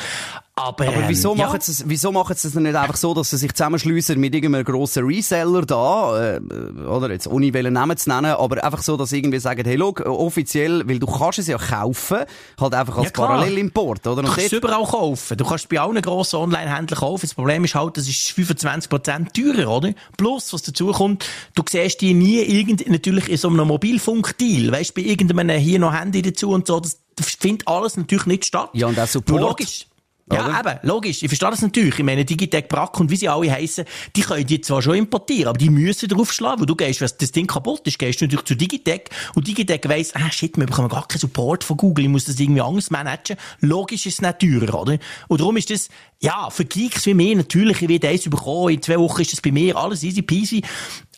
[0.55, 1.47] Aber, Aber wieso ähm, ja.
[1.47, 4.35] machen sie es, wieso machen sie es nicht einfach so, dass sie sich zusammenschliessen mit
[4.35, 6.41] irgendeinem grossen Reseller da, äh,
[6.87, 9.77] oder jetzt ohne welchen Namen zu nennen, aber einfach so, dass sie irgendwie sagen, hey,
[9.77, 12.19] look, offiziell, weil du kannst es ja kaufen,
[12.61, 13.13] halt einfach als Ja.
[13.13, 14.21] Parallelimport, oder?
[14.21, 15.39] Du kannst es überall kaufen.
[15.39, 17.23] Du kannst es bei allen grossen Online-Händlern kaufen.
[17.23, 19.95] Das Problem ist halt, das ist 25% teurer, oder?
[20.19, 24.71] Plus, was dazu kommt, du siehst die nie irgend, natürlich in so einem Mobilfunk-Deal.
[24.71, 26.99] Weißt, bei irgendeinem hier noch Handy dazu und so, das,
[27.39, 28.69] findet alles natürlich nicht statt.
[28.75, 29.41] Ja, und auch Support.
[29.41, 29.87] Logisch.
[30.31, 30.61] Ja, Oder?
[30.61, 31.23] eben, logisch.
[31.23, 31.99] Ich verstehe das natürlich.
[31.99, 35.49] Ich meine, Digitec, Brack und wie sie alle heissen, die können die zwar schon importieren,
[35.49, 38.45] aber die müssen draufschlagen, weil du gehst, wenn das Ding kaputt ist, gehst du natürlich
[38.45, 42.11] zu Digitec und Digitec weiss, ah, shit, wir bekommen gar keinen Support von Google, ich
[42.11, 43.37] muss das irgendwie anders managen.
[43.61, 44.99] Logisch ist es nicht teurer, oder?
[45.27, 45.89] Und darum ist das,
[46.21, 49.41] ja, für Geeks wie mir natürlich, ich werde eins bekommen, in zwei Wochen ist das
[49.41, 50.63] bei mir alles easy peasy.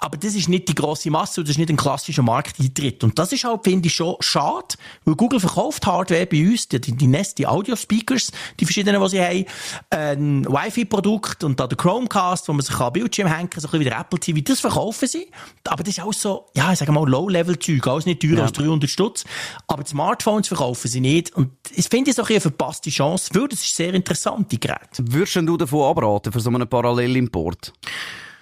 [0.04, 3.02] Aber das ist nicht die grosse Masse und das ist nicht ein klassischer Markteintritt.
[3.04, 6.78] Und das ist halt, finde ich, schon schade, weil Google verkauft Hardware bei uns, die,
[6.78, 9.46] die Nest, die Audio-Speakers, die verschiedenen, die sie haben,
[9.88, 13.70] ein Wi-Fi-Produkt und da der Chromecast, wo man sich an Bildschirm hängen kann, so ein
[13.70, 15.26] bisschen wie der Apple TV, das verkaufen sie.
[15.66, 18.90] Aber das ist auch so, ja, ich sage mal, Low-Level-Zeug, alles nicht teurer als 300
[18.90, 19.24] Stutz.
[19.68, 21.34] Aber die Smartphones verkaufen sie nicht.
[21.34, 25.02] Und ich finde es auch eine verpasste Chance, weil das ist sehr interessant, die Geräte.
[25.02, 27.72] Würdest du davon abraten, für so einen Parallelimport?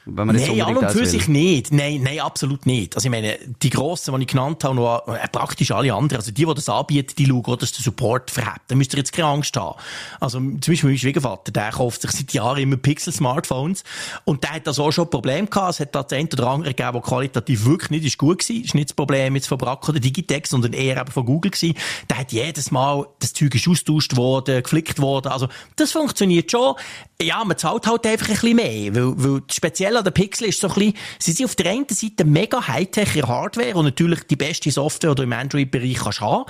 [0.04, 1.72] Wenn man Nein, an und das für sich nicht.
[1.72, 2.96] Nein, nein, absolut nicht.
[2.96, 6.32] Also ich meine, die grossen, die ich genannt habe, noch, äh, praktisch alle anderen, also
[6.32, 8.62] die, die das anbieten, die schauen, dass der Support verhebt.
[8.66, 9.78] Da müsst ihr jetzt keine Angst haben.
[10.18, 13.84] Also zum Beispiel mein Schwiegervater, der kauft sich seit Jahren immer Pixel-Smartphones
[14.24, 15.74] und der hat das auch schon ein Problem gehabt.
[15.74, 18.56] Es hat da das eine oder andere gegeben, das qualitativ wirklich nicht ist gut war.
[18.56, 21.76] ist nicht das Problem jetzt von Brack oder Digitex, sondern eher eben von Google gewesen.
[22.10, 25.28] Der hat jedes Mal, das Zeug ist austauscht worden, geflickt worden.
[25.28, 26.74] Also das funktioniert schon.
[27.20, 30.60] Ja, man zahlt halt einfach ein bisschen mehr, weil, weil speziell an den Pixel ist
[30.60, 34.36] so ein bisschen, sie sind auf der einen Seite mega Hightech Hardware und natürlich die
[34.36, 36.44] beste Software, die du im Android-Bereich kannst haben,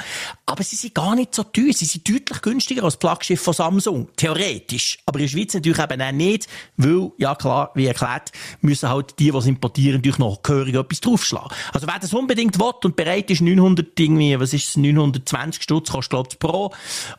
[0.47, 4.09] aber sie sind gar nicht so teuer, sie sind deutlich günstiger als Flaggschiff von Samsung,
[4.17, 4.99] theoretisch.
[5.07, 9.19] Aber in der Schweiz natürlich eben auch nicht, weil, ja klar, wie erklärt, müssen halt
[9.19, 11.51] die, die es importieren, natürlich noch gehörig etwas draufschlagen.
[11.73, 15.91] Also wer das unbedingt will und bereit ist, 900 irgendwie, was ist es, 920 Stutz
[15.91, 16.73] kostet, glaube pro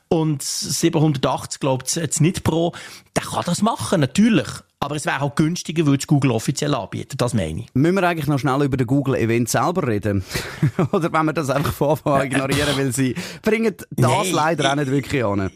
[0.10, 2.74] und 780, glaube ich, jetzt nicht pro,
[3.16, 4.48] der kann das machen, natürlich.
[4.84, 7.16] Aber es wäre auch günstiger, würde es Google offiziell anbieten.
[7.18, 7.68] Das meine ich.
[7.74, 10.26] Müssen wir eigentlich noch schnell über den Google-Event selber reden?
[10.92, 14.68] Oder wenn wir das einfach von Anfang an ignorieren, weil sie bringen das Nein, leider
[14.68, 15.50] auch ich- nicht wirklich an.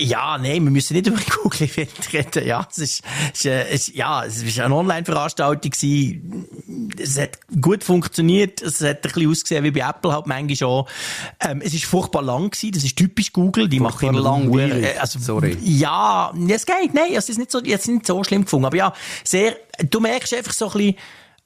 [0.00, 2.46] Ja, nein, wir müssen nicht über Google Event reden.
[2.46, 3.02] Ja, es ist,
[3.34, 6.46] es ist, äh, ja, es ist eine Online-Veranstaltung gewesen.
[7.00, 8.62] Es hat gut funktioniert.
[8.62, 10.84] Es hat ein bisschen ausgesehen wie bei Apple halt manchmal schon.
[11.40, 12.72] Ähm, es ist furchtbar lang gewesen.
[12.72, 13.68] Das ist typisch Google.
[13.68, 14.84] Die Furchtbar machen immer langweilig.
[14.84, 15.56] Äh, Also, Sorry.
[15.62, 16.94] Ja, es geht.
[16.94, 18.66] Nein, es ist nicht so, jetzt nicht so schlimm gefunden.
[18.66, 18.92] Aber ja,
[19.24, 19.56] sehr,
[19.90, 20.94] du merkst einfach so ein bisschen,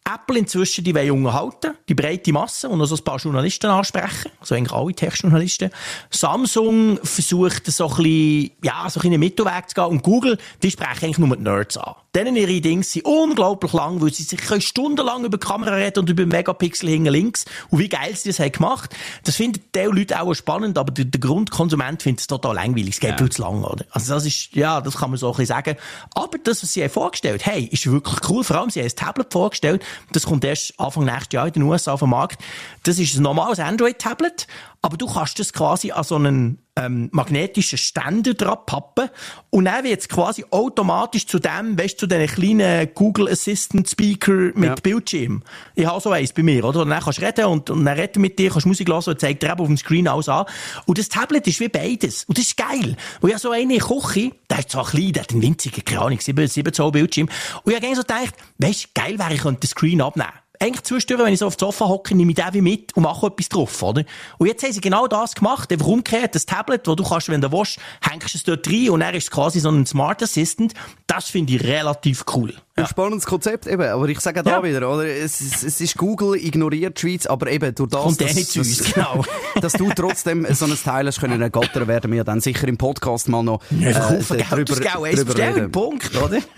[0.04, 4.30] Apple inzwischen, die wollen unterhalten, die breite Masse und noch so ein paar Journalisten ansprechen.
[4.40, 5.70] Also eigentlich alle Tech-Journalisten.
[6.10, 10.70] Samsung versucht so ein bisschen, ja, so ein bisschen Mittelweg zu gehen und Google, die
[10.70, 11.94] sprechen eigentlich nur die Nerds an.
[12.14, 16.10] Denen ihre Dinge sind unglaublich lang, weil sie sich stundenlang über die Kamera reden und
[16.10, 18.94] über Megapixel hinten links und wie geil sie das haben gemacht.
[19.24, 22.94] Das finden die Leute auch spannend, aber der, der Grundkonsument findet es total langweilig.
[22.94, 23.16] Es geht ja.
[23.16, 23.86] viel zu lang, oder?
[23.92, 25.76] Also das ist, ja, das kann man so ein bisschen sagen.
[26.14, 28.44] Aber das, was sie haben vorgestellt hey, ist wirklich cool.
[28.44, 29.82] Vor allem, sie haben ein Tablet vorgestellt.
[30.12, 32.42] Das kommt erst Anfang nächstes Jahr in den USA auf den Markt.
[32.84, 34.46] Das ist ein normales Android-Tablet,
[34.80, 39.10] aber du kannst das quasi an so einen ähm, magnetischen Ständer dran pappen
[39.50, 44.52] und dann wird es quasi automatisch zu dem, weißt zu diesen kleinen Google Assistant Speaker
[44.54, 44.74] mit ja.
[44.76, 45.42] Bildschirm.
[45.74, 46.82] Ich habe so eins bei mir, oder?
[46.82, 49.20] Und dann kannst du reden und, und dann reden mit dir, kannst Musik hören und
[49.20, 50.46] zeigt dir eben auf dem Screen alles an.
[50.86, 52.24] Und das Tablet ist wie beides.
[52.24, 52.96] Und das ist geil.
[53.20, 56.00] Und ich habe so eine Küche, der ist zwar klein, der hat einen winzigen, keine
[56.00, 57.28] Ahnung, 7, 7 Zoll Bildschirm.
[57.64, 61.26] Und ich habe so gedacht, weißt geil wäre, ich könnte den Screen abnehmen eigentlich zwischendurch,
[61.26, 63.48] wenn ich so auf dem Sofa hocke, nehme ich den wie mit und mache etwas
[63.48, 64.04] drauf, oder?
[64.38, 67.40] Und jetzt haben sie genau das gemacht, einfach umgekehrt, das Tablet, wo du kannst, wenn
[67.40, 70.74] du willst, hängst es dort rein und er ist quasi so ein Smart Assistant.
[71.06, 72.54] Das finde ich relativ cool.
[72.74, 72.84] Ja.
[72.84, 74.64] Ein spannendes Konzept eben, aber ich sage auch da ja.
[74.64, 75.04] wieder, oder?
[75.04, 78.56] Es, es, ist Google ignoriert die Schweiz, aber eben durch das, Kommt dass, nicht dass,
[78.56, 79.24] uns, genau.
[79.60, 83.28] dass du trotzdem so ein Teil hast können ergattern, werden wir dann sicher im Podcast
[83.28, 85.70] mal noch äh, drüber, drüber reden.
[85.70, 86.38] Punkt, oder?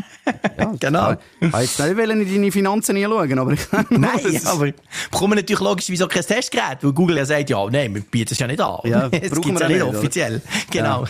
[0.56, 1.12] Ja, genau.
[1.40, 4.72] Ich wollte jetzt nicht in deine Finanzen schauen, aber ich Nein, aber
[5.10, 8.38] bekommen natürlich logisch wieso kein Testgerät, weil Google ja sagt, ja, nein, wir bieten es
[8.38, 8.78] ja nicht an.
[8.84, 10.40] Ja, das brauchen wir ja nicht, offiziell.
[10.70, 11.04] Genau.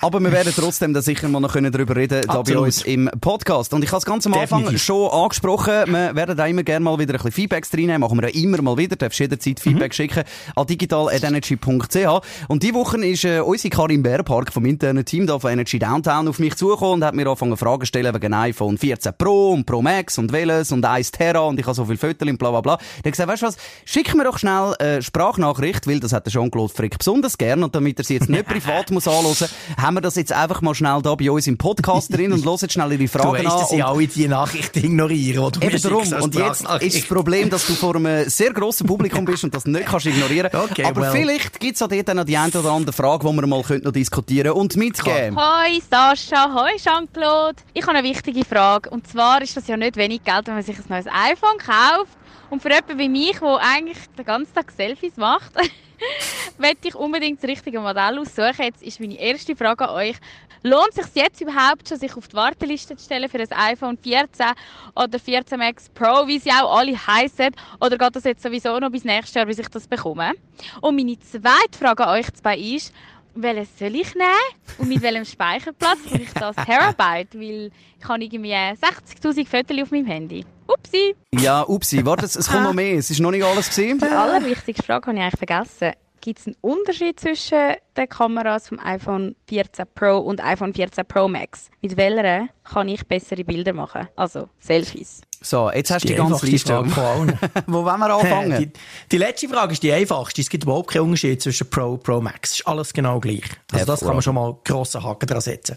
[0.00, 3.72] Aber wir werden trotzdem da sicher mal noch darüber reden da bei uns im Podcast.
[3.74, 4.84] Und ich habe es ganz am Anfang Definitiv.
[4.84, 8.28] schon angesprochen, wir werden da immer gerne mal wieder ein bisschen Feedbacks reinnehmen, machen wir
[8.28, 9.94] ja immer mal wieder, darfst jederzeit Feedback mhm.
[9.94, 12.46] schicken an digital.energy.ch.
[12.48, 16.28] Und diese Woche ist äh, unsere Karin Bärpark vom internen Team da von Energy Downtown
[16.28, 19.66] auf mich zugekommen und hat mir angefangen Fragen zu stellen wegen iPhone 14 Pro und
[19.66, 22.50] Pro Max und welches und 1 Terra und ich habe so viele Fotos und bla
[22.50, 22.76] bla bla.
[22.76, 26.26] Der hat gesagt, weißt du was, schick mir doch schnell eine Sprachnachricht, weil das hat
[26.26, 29.48] der Jean-Claude Frick besonders gern und damit er sie jetzt nicht privat muss anhören,
[29.80, 32.70] haben wir das jetzt einfach mal schnell da bei uns im Podcast drin und hören
[32.70, 33.60] schnell ihre Fragen du weißt, an.
[33.60, 36.12] dass ich alle diese Nachrichten ignorieren, die Eben darum.
[36.22, 39.66] Und jetzt ist das Problem, dass du vor einem sehr grossen Publikum bist und das
[39.66, 40.50] nicht kannst ignorieren.
[40.52, 41.12] Okay, Aber well.
[41.12, 43.92] vielleicht gibt es auch dort noch die eine oder andere Frage, die wir mal noch
[43.92, 45.36] diskutieren und mitgeben.
[45.36, 47.56] Hoi Sascha, hoi Jean-Claude.
[47.74, 48.90] Ich habe eine wichtige Frage.
[48.90, 52.12] Und zwar ist das ja nicht wenig Geld, wenn man sich ein neues iPhone kauft.
[52.50, 55.52] Und für jemanden wie mich, der eigentlich den ganzen Tag Selfies macht,
[56.58, 58.62] möchte ich unbedingt das richtige Modell aussuchen.
[58.62, 60.16] Jetzt ist meine erste Frage an euch.
[60.62, 63.96] Lohnt es sich jetzt überhaupt schon, sich auf die Warteliste zu stellen für ein iPhone
[63.98, 64.46] 14
[64.94, 67.54] oder 14 Max Pro, wie sie auch alle heißen?
[67.80, 70.32] Oder geht das jetzt sowieso noch bis nächstes Jahr, bis ich das bekomme?
[70.80, 72.92] Und meine zweite Frage an euch zwei ist,
[73.36, 78.24] welches soll ich nehmen und mit welchem Speicherplatz brauche ich das Terabyte, weil ich habe
[78.24, 80.44] irgendwie 60'000 Fotos auf meinem Handy.
[80.66, 81.14] Upsi!
[81.32, 82.04] Ja, upsi.
[82.04, 82.96] Warte, es kommt noch mehr.
[82.98, 83.98] Es ist noch nicht alles gesehen.
[83.98, 85.92] Die allerwichtigste Frage habe ich eigentlich vergessen.
[86.26, 91.28] Gibt es einen Unterschied zwischen den Kameras vom iPhone 14 Pro und iPhone 14 Pro
[91.28, 91.70] Max?
[91.82, 94.08] Mit welcher kann ich bessere Bilder machen?
[94.16, 95.20] Also Selfies.
[95.40, 96.72] So, jetzt hast du die, die ganze Liste.
[97.68, 98.58] Wo wollen wir anfangen?
[98.58, 98.72] Die,
[99.12, 100.40] die, letzte Frage ist die einfachste.
[100.40, 102.50] Es gibt überhaupt keinen Unterschied zwischen Pro und Pro Max.
[102.50, 103.44] Es ist alles genau gleich.
[103.72, 105.76] Also das kann man schon mal grossen Haken dran setzen.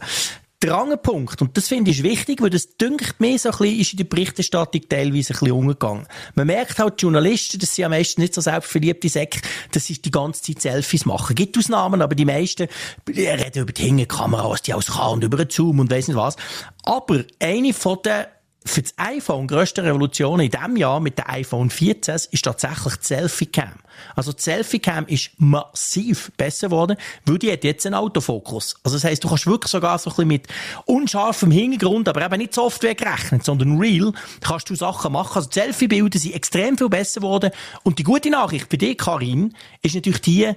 [0.62, 3.80] Der andere Punkt, und das finde ich wichtig, weil das dünkt mir so ein bisschen,
[3.80, 6.06] ist in der Berichterstattung teilweise ein bisschen umgegangen.
[6.36, 9.40] Man merkt halt, die Journalisten, das sind ja meistens nicht so selbstverliebte Säcke,
[9.72, 11.34] dass sie die ganze Zeit Selfies machen.
[11.34, 12.68] Gibt Ausnahmen, aber die meisten
[13.08, 16.18] reden über die Hinterkamera, was die alles kann und über den Zoom und weiss nicht
[16.18, 16.36] was.
[16.84, 18.26] Aber eine von den
[18.66, 23.06] für das iPhone grösste Revolution in diesem Jahr mit der iPhone 14 ist tatsächlich die
[23.06, 23.74] Selfie-Cam.
[24.16, 28.76] Also die Selfie-Cam ist massiv besser geworden, weil die hat jetzt einen Autofokus.
[28.84, 30.48] Also das heisst, du kannst wirklich sogar so ein bisschen mit
[30.86, 35.38] unscharfem Hintergrund, aber eben nicht Software gerechnet, sondern real, kannst du Sachen machen.
[35.38, 37.52] Also die Selfie-Bilder sind extrem viel besser geworden.
[37.84, 40.54] Und die gute Nachricht für dich, Karin, ist natürlich die,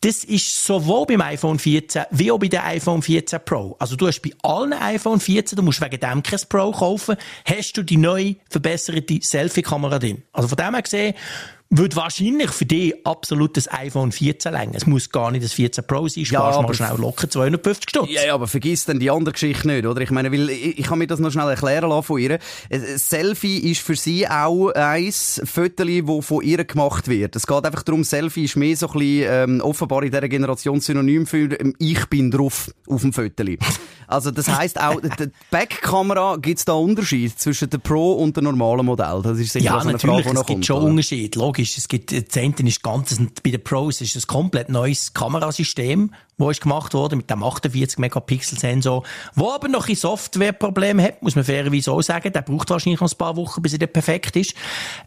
[0.00, 3.76] das ist sowohl beim iPhone 14 wie auch bei der iPhone 14 Pro.
[3.78, 7.76] Also du hast bei allen iPhone 14, du musst wegen dem kein Pro kaufen, hast
[7.76, 10.22] du die neue verbesserte Selfie-Kamera drin.
[10.32, 11.14] Also von dem her gesehen,
[11.76, 14.74] würde wahrscheinlich für dich absolut das iPhone 14 länger.
[14.74, 18.10] Es muss gar nicht das 14 Pro sein, sparst ja, mal schnell locker 250 Stutz.
[18.10, 20.00] Ja, ja, aber vergiss dann die andere Geschichte nicht, oder?
[20.00, 22.38] Ich meine, weil ich, ich kann mir das noch schnell erklären lassen von ihr.
[22.96, 27.36] Selfie ist für sie auch ein Foto, das von ihr gemacht wird.
[27.36, 30.80] Es geht einfach darum, Selfie ist mehr so ein bisschen, ähm, offenbar in dieser Generation
[30.80, 33.44] synonym für ähm, ich bin drauf auf dem Foto.
[34.06, 38.44] Also das heisst auch, die Backkamera gibt es da Unterschied zwischen dem Pro und dem
[38.44, 39.20] normalen Modell?
[39.22, 41.78] Das ist sicher ja, so eine natürlich, Frage, die es gibt schon Unterschied, logisch ist,
[41.78, 46.50] es gibt, das eine ist ganz, bei den Pros ist ein komplett neues Kamerasystem, wo
[46.50, 51.36] ist gemacht worden mit dem 48 Megapixel Sensor, wo aber noch ein Softwareproblem hat, muss
[51.36, 52.32] man fairerweise auch sagen.
[52.32, 54.54] Der braucht wahrscheinlich noch ein paar Wochen, bis er perfekt ist.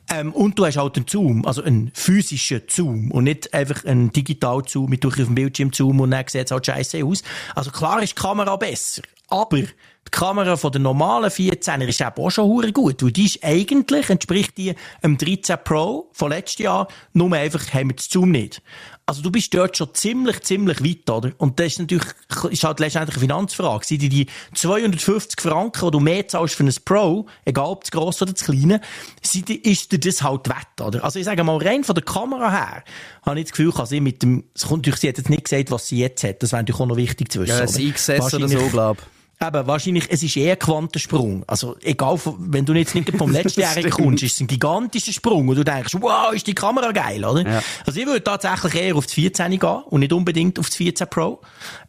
[0.09, 4.11] Ähm, und du hast halt einen Zoom, also einen physischen Zoom und nicht einfach einen
[4.11, 7.23] digital Zoom mit durch auf dem Bildschirm Zoom und dann sieht es halt scheiße aus.
[7.55, 9.63] Also klar ist die Kamera besser, aber
[10.07, 13.43] die Kamera von der normalen 14er ist eben auch schon hure gut, weil die ist
[13.43, 18.31] eigentlich, entspricht die einem 13 Pro von letztes Jahr, nur einfach haben wir das Zoom
[18.31, 18.61] nicht.
[19.05, 21.31] Also du bist dort schon ziemlich, ziemlich weit, oder?
[21.37, 22.07] Und das ist natürlich,
[22.49, 23.85] ist halt letztendlich eine Finanzfrage.
[23.85, 27.91] Sind die, die 250 Franken, die du mehr zahlst für ein Pro, egal ob das
[27.91, 28.81] grosse oder das kleine,
[29.21, 31.03] sind, ist dir das halt wett, oder?
[31.05, 32.83] Also ich sage mal, rein von der Kamera her,
[33.25, 35.71] habe ich das Gefühl, kann sie mit dem, es kommt sie hat jetzt nicht gesagt,
[35.71, 36.43] was sie jetzt hat.
[36.43, 37.57] Das wäre natürlich auch noch wichtig zu wissen.
[37.57, 39.16] Ja, ein XS oder so, glaube ich.
[39.39, 41.43] Eben, wahrscheinlich, es ist eher ein Quantensprung.
[41.45, 45.47] Also, egal, wenn du jetzt nicht vom letzten Jahr kommst, ist es ein gigantischer Sprung
[45.47, 47.47] und du denkst, wow, ist die Kamera geil, oder?
[47.47, 47.63] Ja.
[47.85, 51.07] Also, ich würde tatsächlich eher auf das 14 gehen und nicht unbedingt auf das 14
[51.07, 51.39] Pro.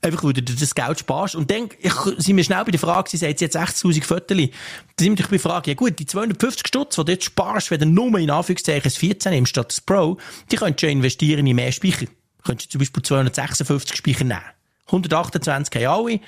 [0.02, 1.36] Einfach, weil du das Geld sparst.
[1.36, 4.48] Und dann ich, sind wir schnell bei der Frage, sie sagt jetzt 60.000 Viertel.
[4.96, 7.24] Da sind wir dich bei der Frage, ja gut, die 250 Stutz, die du jetzt
[7.24, 10.18] sparst, wenn du nur in Anführungszeichen das 14 nimmst statt das Pro,
[10.52, 12.06] die könntest du investieren in mehr Speicher.
[12.44, 14.57] Könntest du zum Beispiel 256 Speicher nehmen.
[14.88, 16.20] 128 haben alle.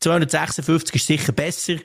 [0.00, 1.76] 256 ist sicher besser.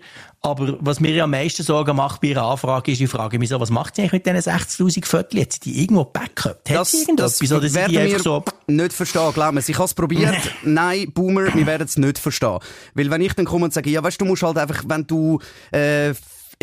[0.46, 3.60] Aber was mir am meisten Sorgen macht bei ihrer Anfrage ist, ich frage mich so,
[3.62, 5.48] was macht sie eigentlich mit diesen 60.000 Viertel?
[5.50, 6.60] Sie die irgendwo Backup?
[6.68, 7.40] Hat das, sie irgendetwas?
[7.40, 9.64] Das oder werden wir so nicht verstehen, glaub mir.
[9.66, 10.36] Ich habe es probiert.
[10.64, 12.60] Nein, Boomer, wir werden es nicht verstehen.
[12.94, 15.08] Weil wenn ich dann komme und sage, ja, weißt du, du musst halt einfach, wenn
[15.08, 15.40] du,
[15.72, 16.14] äh,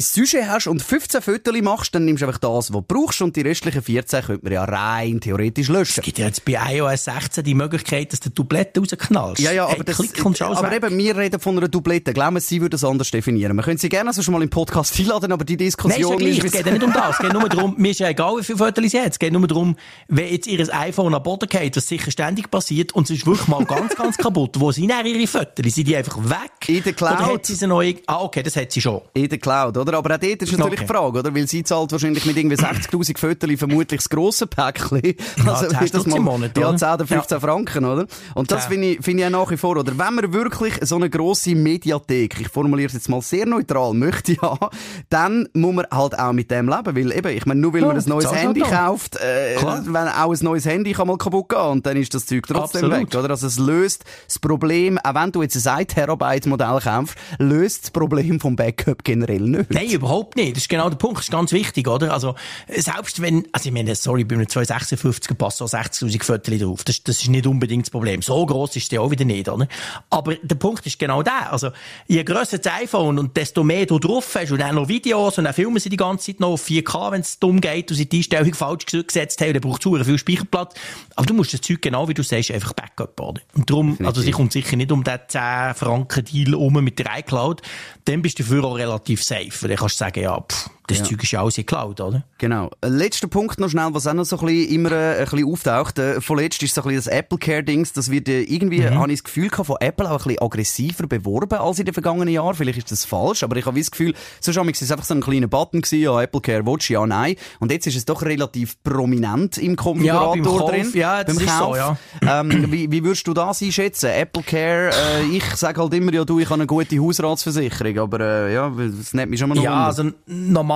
[0.00, 3.20] ein Sujet hast und 15 Fotos machst, dann nimmst du einfach das, was du brauchst
[3.20, 6.00] und die restlichen 14 könnte man ja rein theoretisch löschen.
[6.00, 9.42] Es gibt ja jetzt bei iOS 16 die Möglichkeit, dass du Dublette rausknallst.
[9.42, 12.14] Ja, ja, aber, hey, das, aber eben, wir reden von einer Dublette.
[12.14, 13.54] Glauben Sie, sie würde das anders definieren.
[13.56, 16.38] Wir können sie gerne so schon mal im Podcast einladen, aber die Diskussion Nein, ist,
[16.38, 17.16] ja es geht ja nicht um das.
[17.16, 19.12] Es geht nur darum, mir ist ja egal, wie viele Fotos sie hat.
[19.12, 19.76] Es geht nur darum,
[20.08, 23.48] wenn jetzt ihr iPhone am Boden geht, was sicher ständig passiert, und es ist wirklich
[23.48, 25.74] mal ganz, ganz kaputt, wo sind ihre Fotos?
[25.74, 26.68] Sind die einfach weg?
[26.68, 27.18] In der Cloud.
[27.18, 27.82] Oder hat sie sie noch...
[28.06, 29.02] Ah, okay, das hat sie schon.
[29.12, 29.89] In der Cloud, oder?
[29.98, 30.86] Aber auch dort ist natürlich okay.
[30.86, 31.34] die Frage, oder?
[31.34, 35.14] Weil sie zahlt wahrscheinlich mit irgendwie 60.000 Fotos vermutlich das grosse Päckchen.
[35.46, 37.40] Also, ja, das mal, Monat, ja, 10 oder 15 ja.
[37.40, 38.06] Franken, oder?
[38.34, 39.96] Und das finde ich, finde ich auch nach wie vor, oder?
[39.96, 44.36] Wenn man wirklich so eine grosse Mediathek, ich formuliere es jetzt mal sehr neutral, möchte
[44.40, 44.68] haben,
[45.08, 46.96] dann muss man halt auch mit dem leben.
[46.96, 50.32] Weil eben, ich meine, nur weil ja, man ein neues Handy kauft, äh, wenn auch
[50.32, 53.12] ein neues Handy kann mal kaputt gehen und dann ist das Zeug trotzdem Absolut.
[53.12, 53.30] weg, oder?
[53.30, 57.84] Also es löst das Problem, auch wenn du jetzt ein 1 Terabyte Modell kaufst, löst
[57.84, 59.69] das Problem vom Backup generell nicht.
[59.72, 60.56] Nein, überhaupt nicht.
[60.56, 61.18] Das ist genau der Punkt.
[61.18, 62.12] Das ist ganz wichtig, oder?
[62.12, 62.34] Also,
[62.68, 66.84] selbst wenn, also ich meine, sorry, bei einem 256 passen so 60.000 Fotos drauf.
[66.84, 68.20] Das, das ist nicht unbedingt das Problem.
[68.20, 69.68] So gross ist der auch wieder nicht, oder?
[70.10, 71.52] Aber der Punkt ist genau der.
[71.52, 71.70] Also,
[72.08, 75.44] je grösser das iPhone und desto mehr du drauf hast und dann noch Videos und
[75.44, 78.08] dann filmen sie die ganze Zeit noch auf 4K, wenn es dumm geht und sie
[78.08, 80.74] die Einstellung falsch gesetzt haben, dann braucht es viel Speicherplatz.
[81.14, 83.40] Aber du musst das Zeug genau wie du sagst, einfach Backup, oder?
[83.54, 87.18] Und darum, also sie kommt sicher nicht um den 10 Franken Deal um mit der
[87.18, 87.62] iCloud.
[88.06, 89.59] Dann bist du dafür auch relativ safe.
[89.68, 91.04] Dann kannst du sagen, ja, pff, das ja.
[91.04, 92.22] Zeug ist ja alles in Cloud, oder?
[92.38, 92.70] Genau.
[92.84, 95.98] Letzter Punkt noch schnell, was auch noch so ein bisschen immer äh, ein bisschen auftaucht.
[95.98, 97.92] Äh, vorletzt ist so ein bisschen das Apple Care Dings.
[97.92, 98.98] Das wird äh, irgendwie, mhm.
[98.98, 101.94] habe ich das Gefühl gehabt, von Apple auch ein bisschen aggressiver beworben als in den
[101.94, 102.54] vergangenen Jahren.
[102.54, 105.20] Vielleicht ist das falsch, aber ich habe das Gefühl, so schon es einfach so ein
[105.20, 107.36] kleiner Button gewesen, ja, Apple Care Watch, ja, nein.
[107.58, 110.90] Und jetzt ist es doch relativ prominent im Konfigurator ja, drin.
[110.94, 111.74] Ja, beim ist Kauf.
[111.74, 111.96] so, ja.
[112.26, 114.10] Ähm, wie, wie würdest du das einschätzen?
[114.10, 118.20] Apple Care, äh, ich sage halt immer, ja, du, ich habe eine gute Hausratsversicherung, aber
[118.20, 119.86] äh, ja, das nennt mich schon mal noch Ja, unter.
[119.86, 120.12] also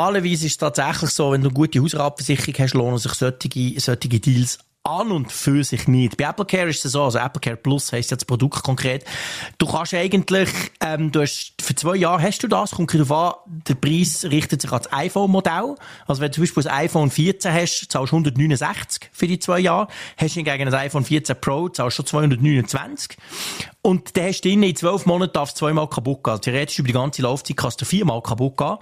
[0.04, 4.20] normalerweise ist es tatsächlich so, wenn du eine gute Hausratversicherung hast, lohnen sich solche, solche
[4.20, 6.18] Deals an und für sich nicht.
[6.18, 9.02] Bei Apple Care ist es so, also Apple Care Plus heisst ja das Produkt konkret.
[9.56, 13.62] Du kannst eigentlich, ähm, du hast, für zwei Jahre hast du das, kommt darauf an,
[13.66, 15.76] der Preis richtet sich an das iPhone-Modell.
[16.06, 19.60] Also wenn du zum Beispiel ein iPhone 14 hast, zahlst du 169 für die zwei
[19.60, 19.88] Jahre.
[20.18, 23.16] Hast du hingegen ein iPhone 14 Pro, zahlst du 229.
[23.86, 26.30] Und dann hast du in zwölf Monaten darfst zweimal kaputt gehen.
[26.30, 28.78] Also theoretisch über die ganze Laufzeit kannst du viermal kaputt gehen.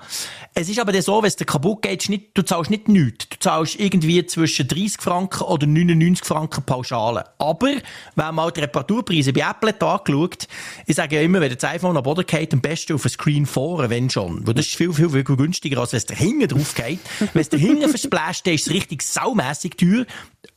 [0.54, 3.28] Es ist aber so, wenn es dir kaputt geht, nicht, du zahlst nicht nichts.
[3.28, 7.24] Du zahlst irgendwie zwischen 30 Franken oder 99 Franken Pauschale.
[7.38, 7.72] Aber,
[8.14, 10.46] wenn man die Reparaturpreise bei Apple angeschaut,
[10.86, 13.44] ich sage ja immer, wenn das iPhone am Boden geht, am besten auf ein Screen
[13.44, 14.46] vorne, wenn schon.
[14.46, 17.00] Weil das ist viel, viel, viel günstiger, als wenn es da hinten drauf geht.
[17.32, 20.06] wenn es da hinten versplasht, dann ist es richtig saumässig teuer.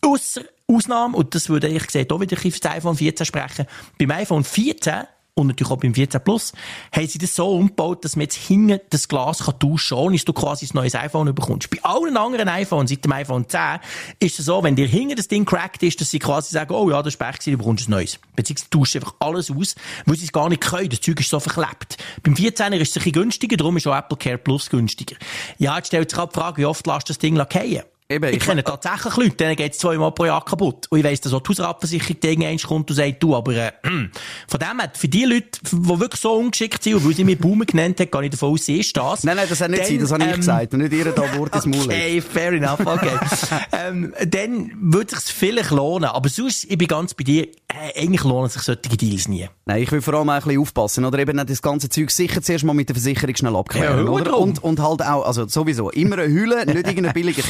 [0.02, 3.66] Ausser Ausnahme, und das würde ich gesagt auch wieder für das iPhone 14 sprechen,
[3.98, 5.04] beim iPhone 14
[5.38, 6.54] und natürlich auch beim 14 Plus,
[6.94, 10.16] haben sie das so umgebaut, dass man jetzt hinten das Glas kann tauschen kann, ohne
[10.16, 11.70] dass du quasi ein neues iPhone bekommst.
[11.70, 13.80] Bei allen anderen iPhones, seit dem iPhone 10,
[14.20, 16.90] ist es so, wenn dir hinten das Ding cracked ist, dass sie quasi sagen, oh
[16.90, 18.18] ja, das ist Pech du bekommst ein neues.
[18.36, 19.76] Beziehungsweise du tauschst einfach alles aus,
[20.06, 20.90] weil sie es gar nicht können.
[20.90, 21.98] Das Zeug ist so verklebt.
[22.24, 25.18] Beim 14er ist es ein bisschen günstiger, darum ist auch Apple Care Plus günstiger.
[25.58, 27.84] Ja, jetzt stellt sich auch die Frage, wie oft lässt das Ding fallen?
[28.08, 30.86] Eben, ich, ich- kenne tatsächlich Leute, denen geht's zweimal pro Jahr kaputt.
[30.92, 33.72] Und ich weiss, dass auch die Hausratversicherung irgendwann kommt und sagt, du, aber äh,
[34.48, 37.36] von dem her, für die Leute, die wirklich so ungeschickt sind, und weil sie mir
[37.36, 39.24] Boomer genannt hat, gehe ich davon aus, sie ist das.
[39.24, 40.74] Nein, nein, das hat nicht Dann, sein, das habe ich ähm, gesagt.
[40.76, 41.80] Und nicht ihr da Wort ins Maul.
[41.86, 43.18] Okay, fair enough, okay.
[43.72, 46.06] ähm, dann würde es vielleicht lohnen.
[46.10, 49.50] Aber sonst, ich bin ganz bei dir, äh, eigentlich lohnen sich solche Deals nie.
[49.66, 52.40] Nein, ich will vor allem auch ein bisschen aufpassen, oder eben das ganze Zeug sicher
[52.44, 54.38] zuerst mal mit der Versicherung schnell abklären, Ja, oder?
[54.38, 57.42] Und, und halt auch, also sowieso, immer eine Hülle, nicht irgendein billiger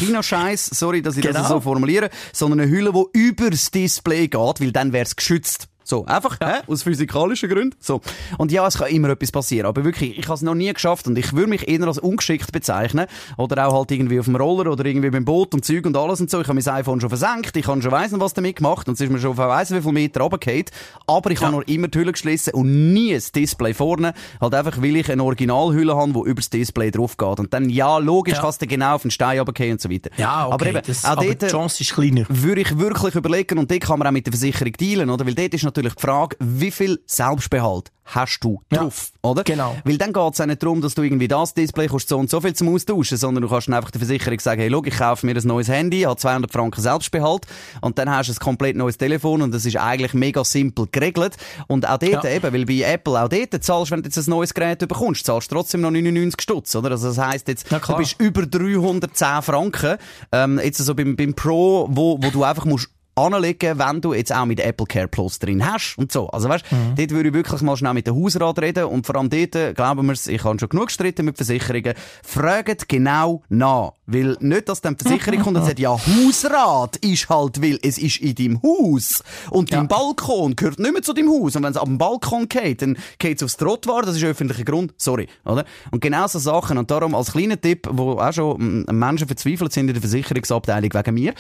[0.46, 1.48] China-Scheiß, sorry, dass ich das Genau.
[1.50, 5.68] so formuliere, sondern eine Hülle, die übers Display geht, weil dann wär's geschützt.
[5.88, 6.62] So, einfach, hä?
[6.68, 7.76] aus physikalischen Gründen.
[7.80, 8.02] So.
[8.40, 9.68] Und ja, es kann immer etwas passieren.
[9.68, 12.52] Aber wirklich, ich habe es noch nie geschafft und ich würde mich eher als ungeschickt
[12.52, 13.06] bezeichnen.
[13.38, 16.20] Oder auch halt irgendwie auf dem Roller oder irgendwie beim Boot und Zeug und alles
[16.20, 16.42] und so.
[16.42, 19.02] Ich habe mein iPhone schon versenkt, ich habe schon weiss was damit gemacht und es
[19.02, 20.66] ist mir schon auf weiss wie viel Meter runtergefallen.
[21.06, 24.14] Aber ich habe noch immer die Hülle geschlossen und nie das Display vorne.
[24.42, 27.40] Halt einfach, weil ich eine Originalhülle habe, die übers Display drauf geht.
[27.40, 28.42] Und dann, ja, logisch, Ja.
[28.42, 30.10] kannst du genau auf den Stein runterfallen und so weiter.
[30.18, 30.54] Ja, okay.
[30.54, 32.26] Aber eben, das, auch aber dort, die Chance ist kleiner.
[32.30, 35.26] würde ich wirklich überlegen, und dort kann man auch mit der Versicherung dealen, oder?
[35.28, 39.44] Weil dort ist natürlich die Frage, wie viel Selbstbehalt hast du Ja, drauf, oder?
[39.44, 39.76] genau.
[39.84, 42.30] Weil dann geht es auch nicht darum, dass du irgendwie das Display kostet so und
[42.30, 45.26] so viel zum Austauschen, sondern du kannst einfach der Versicherung sagen, hey, schau, ich kaufe
[45.26, 47.48] mir ein neues Handy, habe 200 Franken Selbstbehalt,
[47.82, 51.36] und dann hast du ein komplett neues Telefon, und das ist eigentlich mega simpel geregelt.
[51.68, 52.30] Und auch dort Ja.
[52.30, 55.52] eben, weil bei Apple auch dort zahlst, wenn du jetzt ein neues Gerät bekommst, zahlst
[55.52, 56.92] du trotzdem noch 99 Stutz, oder?
[56.92, 59.98] Also das heisst jetzt, Ja, du bist über 310 Franken,
[60.32, 64.34] ähm, jetzt so beim, beim Pro, wo, wo du einfach musst anlegen, wenn du jetzt
[64.34, 66.28] auch mit Apple Care Plus drin hast und so.
[66.30, 66.96] Also weißt, Mhm.
[66.98, 70.06] dort würde ich wirklich mal schnell mit dem Hausrat reden und vor allem dort, glauben
[70.08, 73.94] wir's, ich habe schon genug gestritten mit Versicherungen, fragt genau nach.
[74.08, 77.98] Weil nicht, dass dann die Versicherung kommt und sagt, ja, Hausrat ist halt, weil es
[77.98, 81.72] ist in deinem Haus und dein Balkon gehört nicht mehr zu deinem Haus und wenn
[81.72, 85.28] es ab dem Balkon geht, dann geht es aufs Trottoir, das ist öffentlicher Grund, sorry,
[85.46, 85.66] oder?
[85.92, 89.74] Und genau so Sachen und darum als kleiner Tipp, wo auch schon mm, Menschen verzweifelt
[89.74, 91.34] sind in der Versicherungsabteilung wegen mir,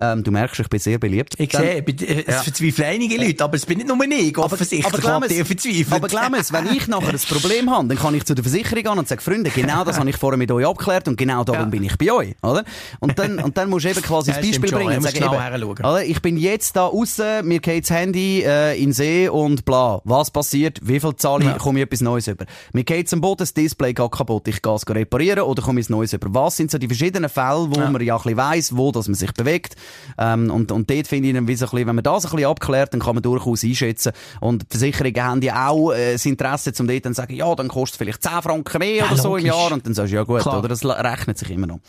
[0.00, 1.21] ähm, du merkst, ich bin sehr beliebt.
[1.38, 4.86] Ich Dann- sehe, äh, es verzweifeln einige Leute, aber es bin nicht nur ich, offensichtlich.
[4.86, 5.92] aber glaub ihr es, verzweifelt.
[5.92, 8.82] aber glaub es, wenn ich nachher ein Problem habe, dann kann ich zu der Versicherung
[8.82, 11.62] gehen und sage, Freunde, genau das habe ich vorher mit euch abgeklärt und genau darum
[11.64, 11.68] Ja.
[11.68, 12.64] bin ich bei euch, oder?
[13.00, 15.02] Und dann, und dann musst du eben quasi Ja, das Beispiel schon, bringen ja, und
[15.04, 16.04] sagen, genau eben, oder?
[16.04, 20.00] ich bin jetzt da außen, mir geht das Handy äh, in den See und bla.
[20.04, 20.78] Was passiert?
[20.82, 21.50] Wie viel zahle ich?
[21.50, 21.58] Ja.
[21.58, 22.44] Komme ich etwas Neues über?
[22.72, 25.88] Mir geht am Boden, das Display geht kaputt, ich gehe es reparieren oder komme ich
[25.88, 26.28] Neues über?
[26.34, 27.90] Was sind so die verschiedenen Fälle, wo Ja.
[27.90, 29.76] man ja ein bisschen weiss, wo dass man sich bewegt?
[30.18, 32.30] Ähm, und, und dort finde ich dann wie so ein bisschen, wenn man das ein
[32.30, 34.12] bisschen abklärt, dann kann man durchaus einschätzen.
[34.40, 37.54] Und die Versicherungen haben ja auch äh, das Interesse, um dort dann zu sagen, ja,
[37.54, 39.60] dann kostet es vielleicht 10 Franken mehr Ja, oder so im logisch.
[39.62, 39.72] Jahr.
[39.72, 40.58] Und dann sagst du, ja gut, Klar.
[40.60, 40.68] oder?
[40.68, 41.80] Das rechnet sich immer noch.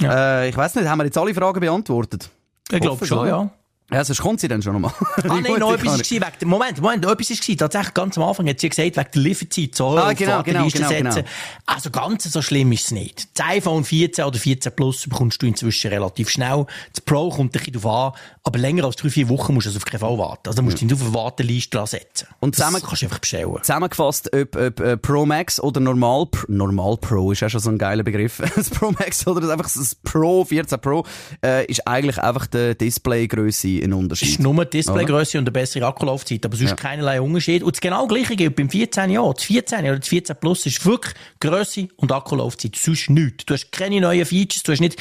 [0.00, 0.42] Ja.
[0.42, 2.30] Äh, ich weiß nicht, haben wir jetzt alle Fragen beantwortet?
[2.70, 3.50] Ich glaube schon, ja.
[3.90, 4.92] Ja, sonst kommt sie dann schon nochmal.
[5.00, 7.56] Ah, nein, noch etwas gewesen, wegen, Moment, Moment, noch etwas gewesen.
[7.56, 10.88] Tatsächlich ganz am Anfang hat sie gesagt, wegen der Lieferzeit so Ah, genau, genau, genau,
[10.88, 11.24] setzen.
[11.64, 13.28] Also ganz so schlimm ist es nicht.
[13.38, 16.66] Das iPhone 14 oder 14 Plus bekommst du inzwischen relativ schnell.
[16.92, 19.70] Das Pro kommt ein bisschen drauf an, aber länger als drei, vier Wochen musst du
[19.70, 20.48] also auf keinen Fall warten.
[20.48, 22.28] Also musst du dich auf eine Warteliste setzen.
[22.40, 23.56] Und das zusammen- kannst du einfach bestellen.
[23.62, 27.78] Zusammengefasst, ob, ob äh, Pro Max oder Normal, Normal Pro ist ja schon so ein
[27.78, 28.42] geiler Begriff.
[28.54, 31.04] Das Pro Max oder das einfach das Pro, 14 Pro,
[31.42, 34.28] äh, ist eigentlich einfach die Displaygröße ein Unterschied.
[34.28, 36.76] ist nur die Displaygröße und eine bessere Akkulaufzeit, aber sonst Ja.
[36.76, 37.62] keinerlei Unterschied.
[37.62, 39.32] Und das genau gleiche gilt beim 14 Jahr.
[39.34, 42.76] Das 14 oder das 14 Plus ist wirklich Grösse und Akkulaufzeit.
[42.76, 43.44] Sonst nichts.
[43.46, 44.96] Du hast keine neuen Features, du hast nicht,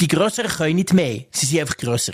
[0.00, 1.24] die grösseren können nicht mehr.
[1.30, 2.12] Sie sind einfach grösser.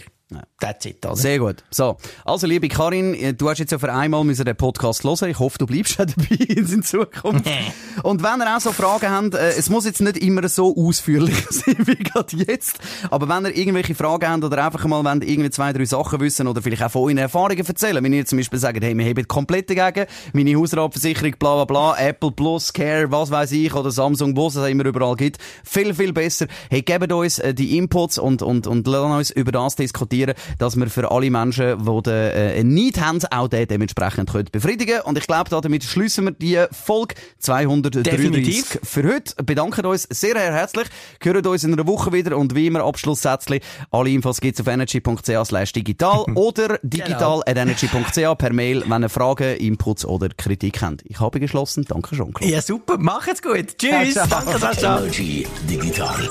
[0.58, 1.16] That's it, oder?
[1.16, 1.62] Sehr gut.
[1.70, 1.98] So.
[2.24, 5.28] Also, liebe Karin, äh, du hast jetzt ja für einmal müssen den Podcast hören.
[5.28, 7.46] Ich hoffe, du bleibst auch dabei in Zukunft.
[8.02, 11.36] Und wenn ihr auch so Fragen habt, äh, es muss jetzt nicht immer so ausführlich
[11.50, 12.78] sein wie gerade jetzt.
[13.10, 16.48] Aber wenn ihr irgendwelche Fragen habt oder einfach mal wollt, irgendwie zwei, drei Sachen wissen
[16.48, 19.28] oder vielleicht auch von euren Erfahrungen erzählen, wenn ihr zum Beispiel sagt, hey, wir haben
[19.28, 24.34] komplett dagegen, meine Hausratversicherung, bla, bla, bla, Apple Plus, Care, was weiß ich, oder Samsung,
[24.36, 26.46] wo es immer überall gibt, viel, viel besser.
[26.70, 30.13] Hey, gebt uns äh, die Inputs und, und, und lasst uns über das diskutieren,
[30.58, 35.00] dass wir für alle Menschen, die den äh, Need haben, auch den dementsprechend können befriedigen
[35.02, 38.78] Und ich glaube, damit schließen wir die Folge 233 Definitiv.
[38.82, 39.34] für heute.
[39.42, 40.86] Bedanken uns sehr herzlich.
[41.22, 43.60] Hören uns in einer Woche wieder und wie immer Abschlusssätzchen.
[43.90, 49.08] Alle Infos gibt's auf energy.ch slash digital oder digital at energy.ch per Mail, wenn ihr
[49.08, 51.02] Fragen, Inputs oder Kritik habt.
[51.04, 51.84] Ich habe geschlossen.
[51.88, 52.32] Danke schon.
[52.40, 52.98] Ja, super.
[52.98, 53.78] Macht's gut.
[53.78, 54.14] Tschüss.
[54.14, 54.98] Danke, Sascha.
[54.98, 56.28] Energy Digital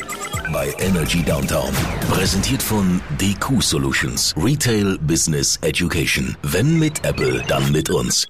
[0.52, 1.72] bei Energy Downtown.
[2.10, 4.36] Präsentiert von DQ Solutions.
[4.38, 6.38] Retail Business Education.
[6.44, 8.28] Wenn mit Apple, dann mit uns.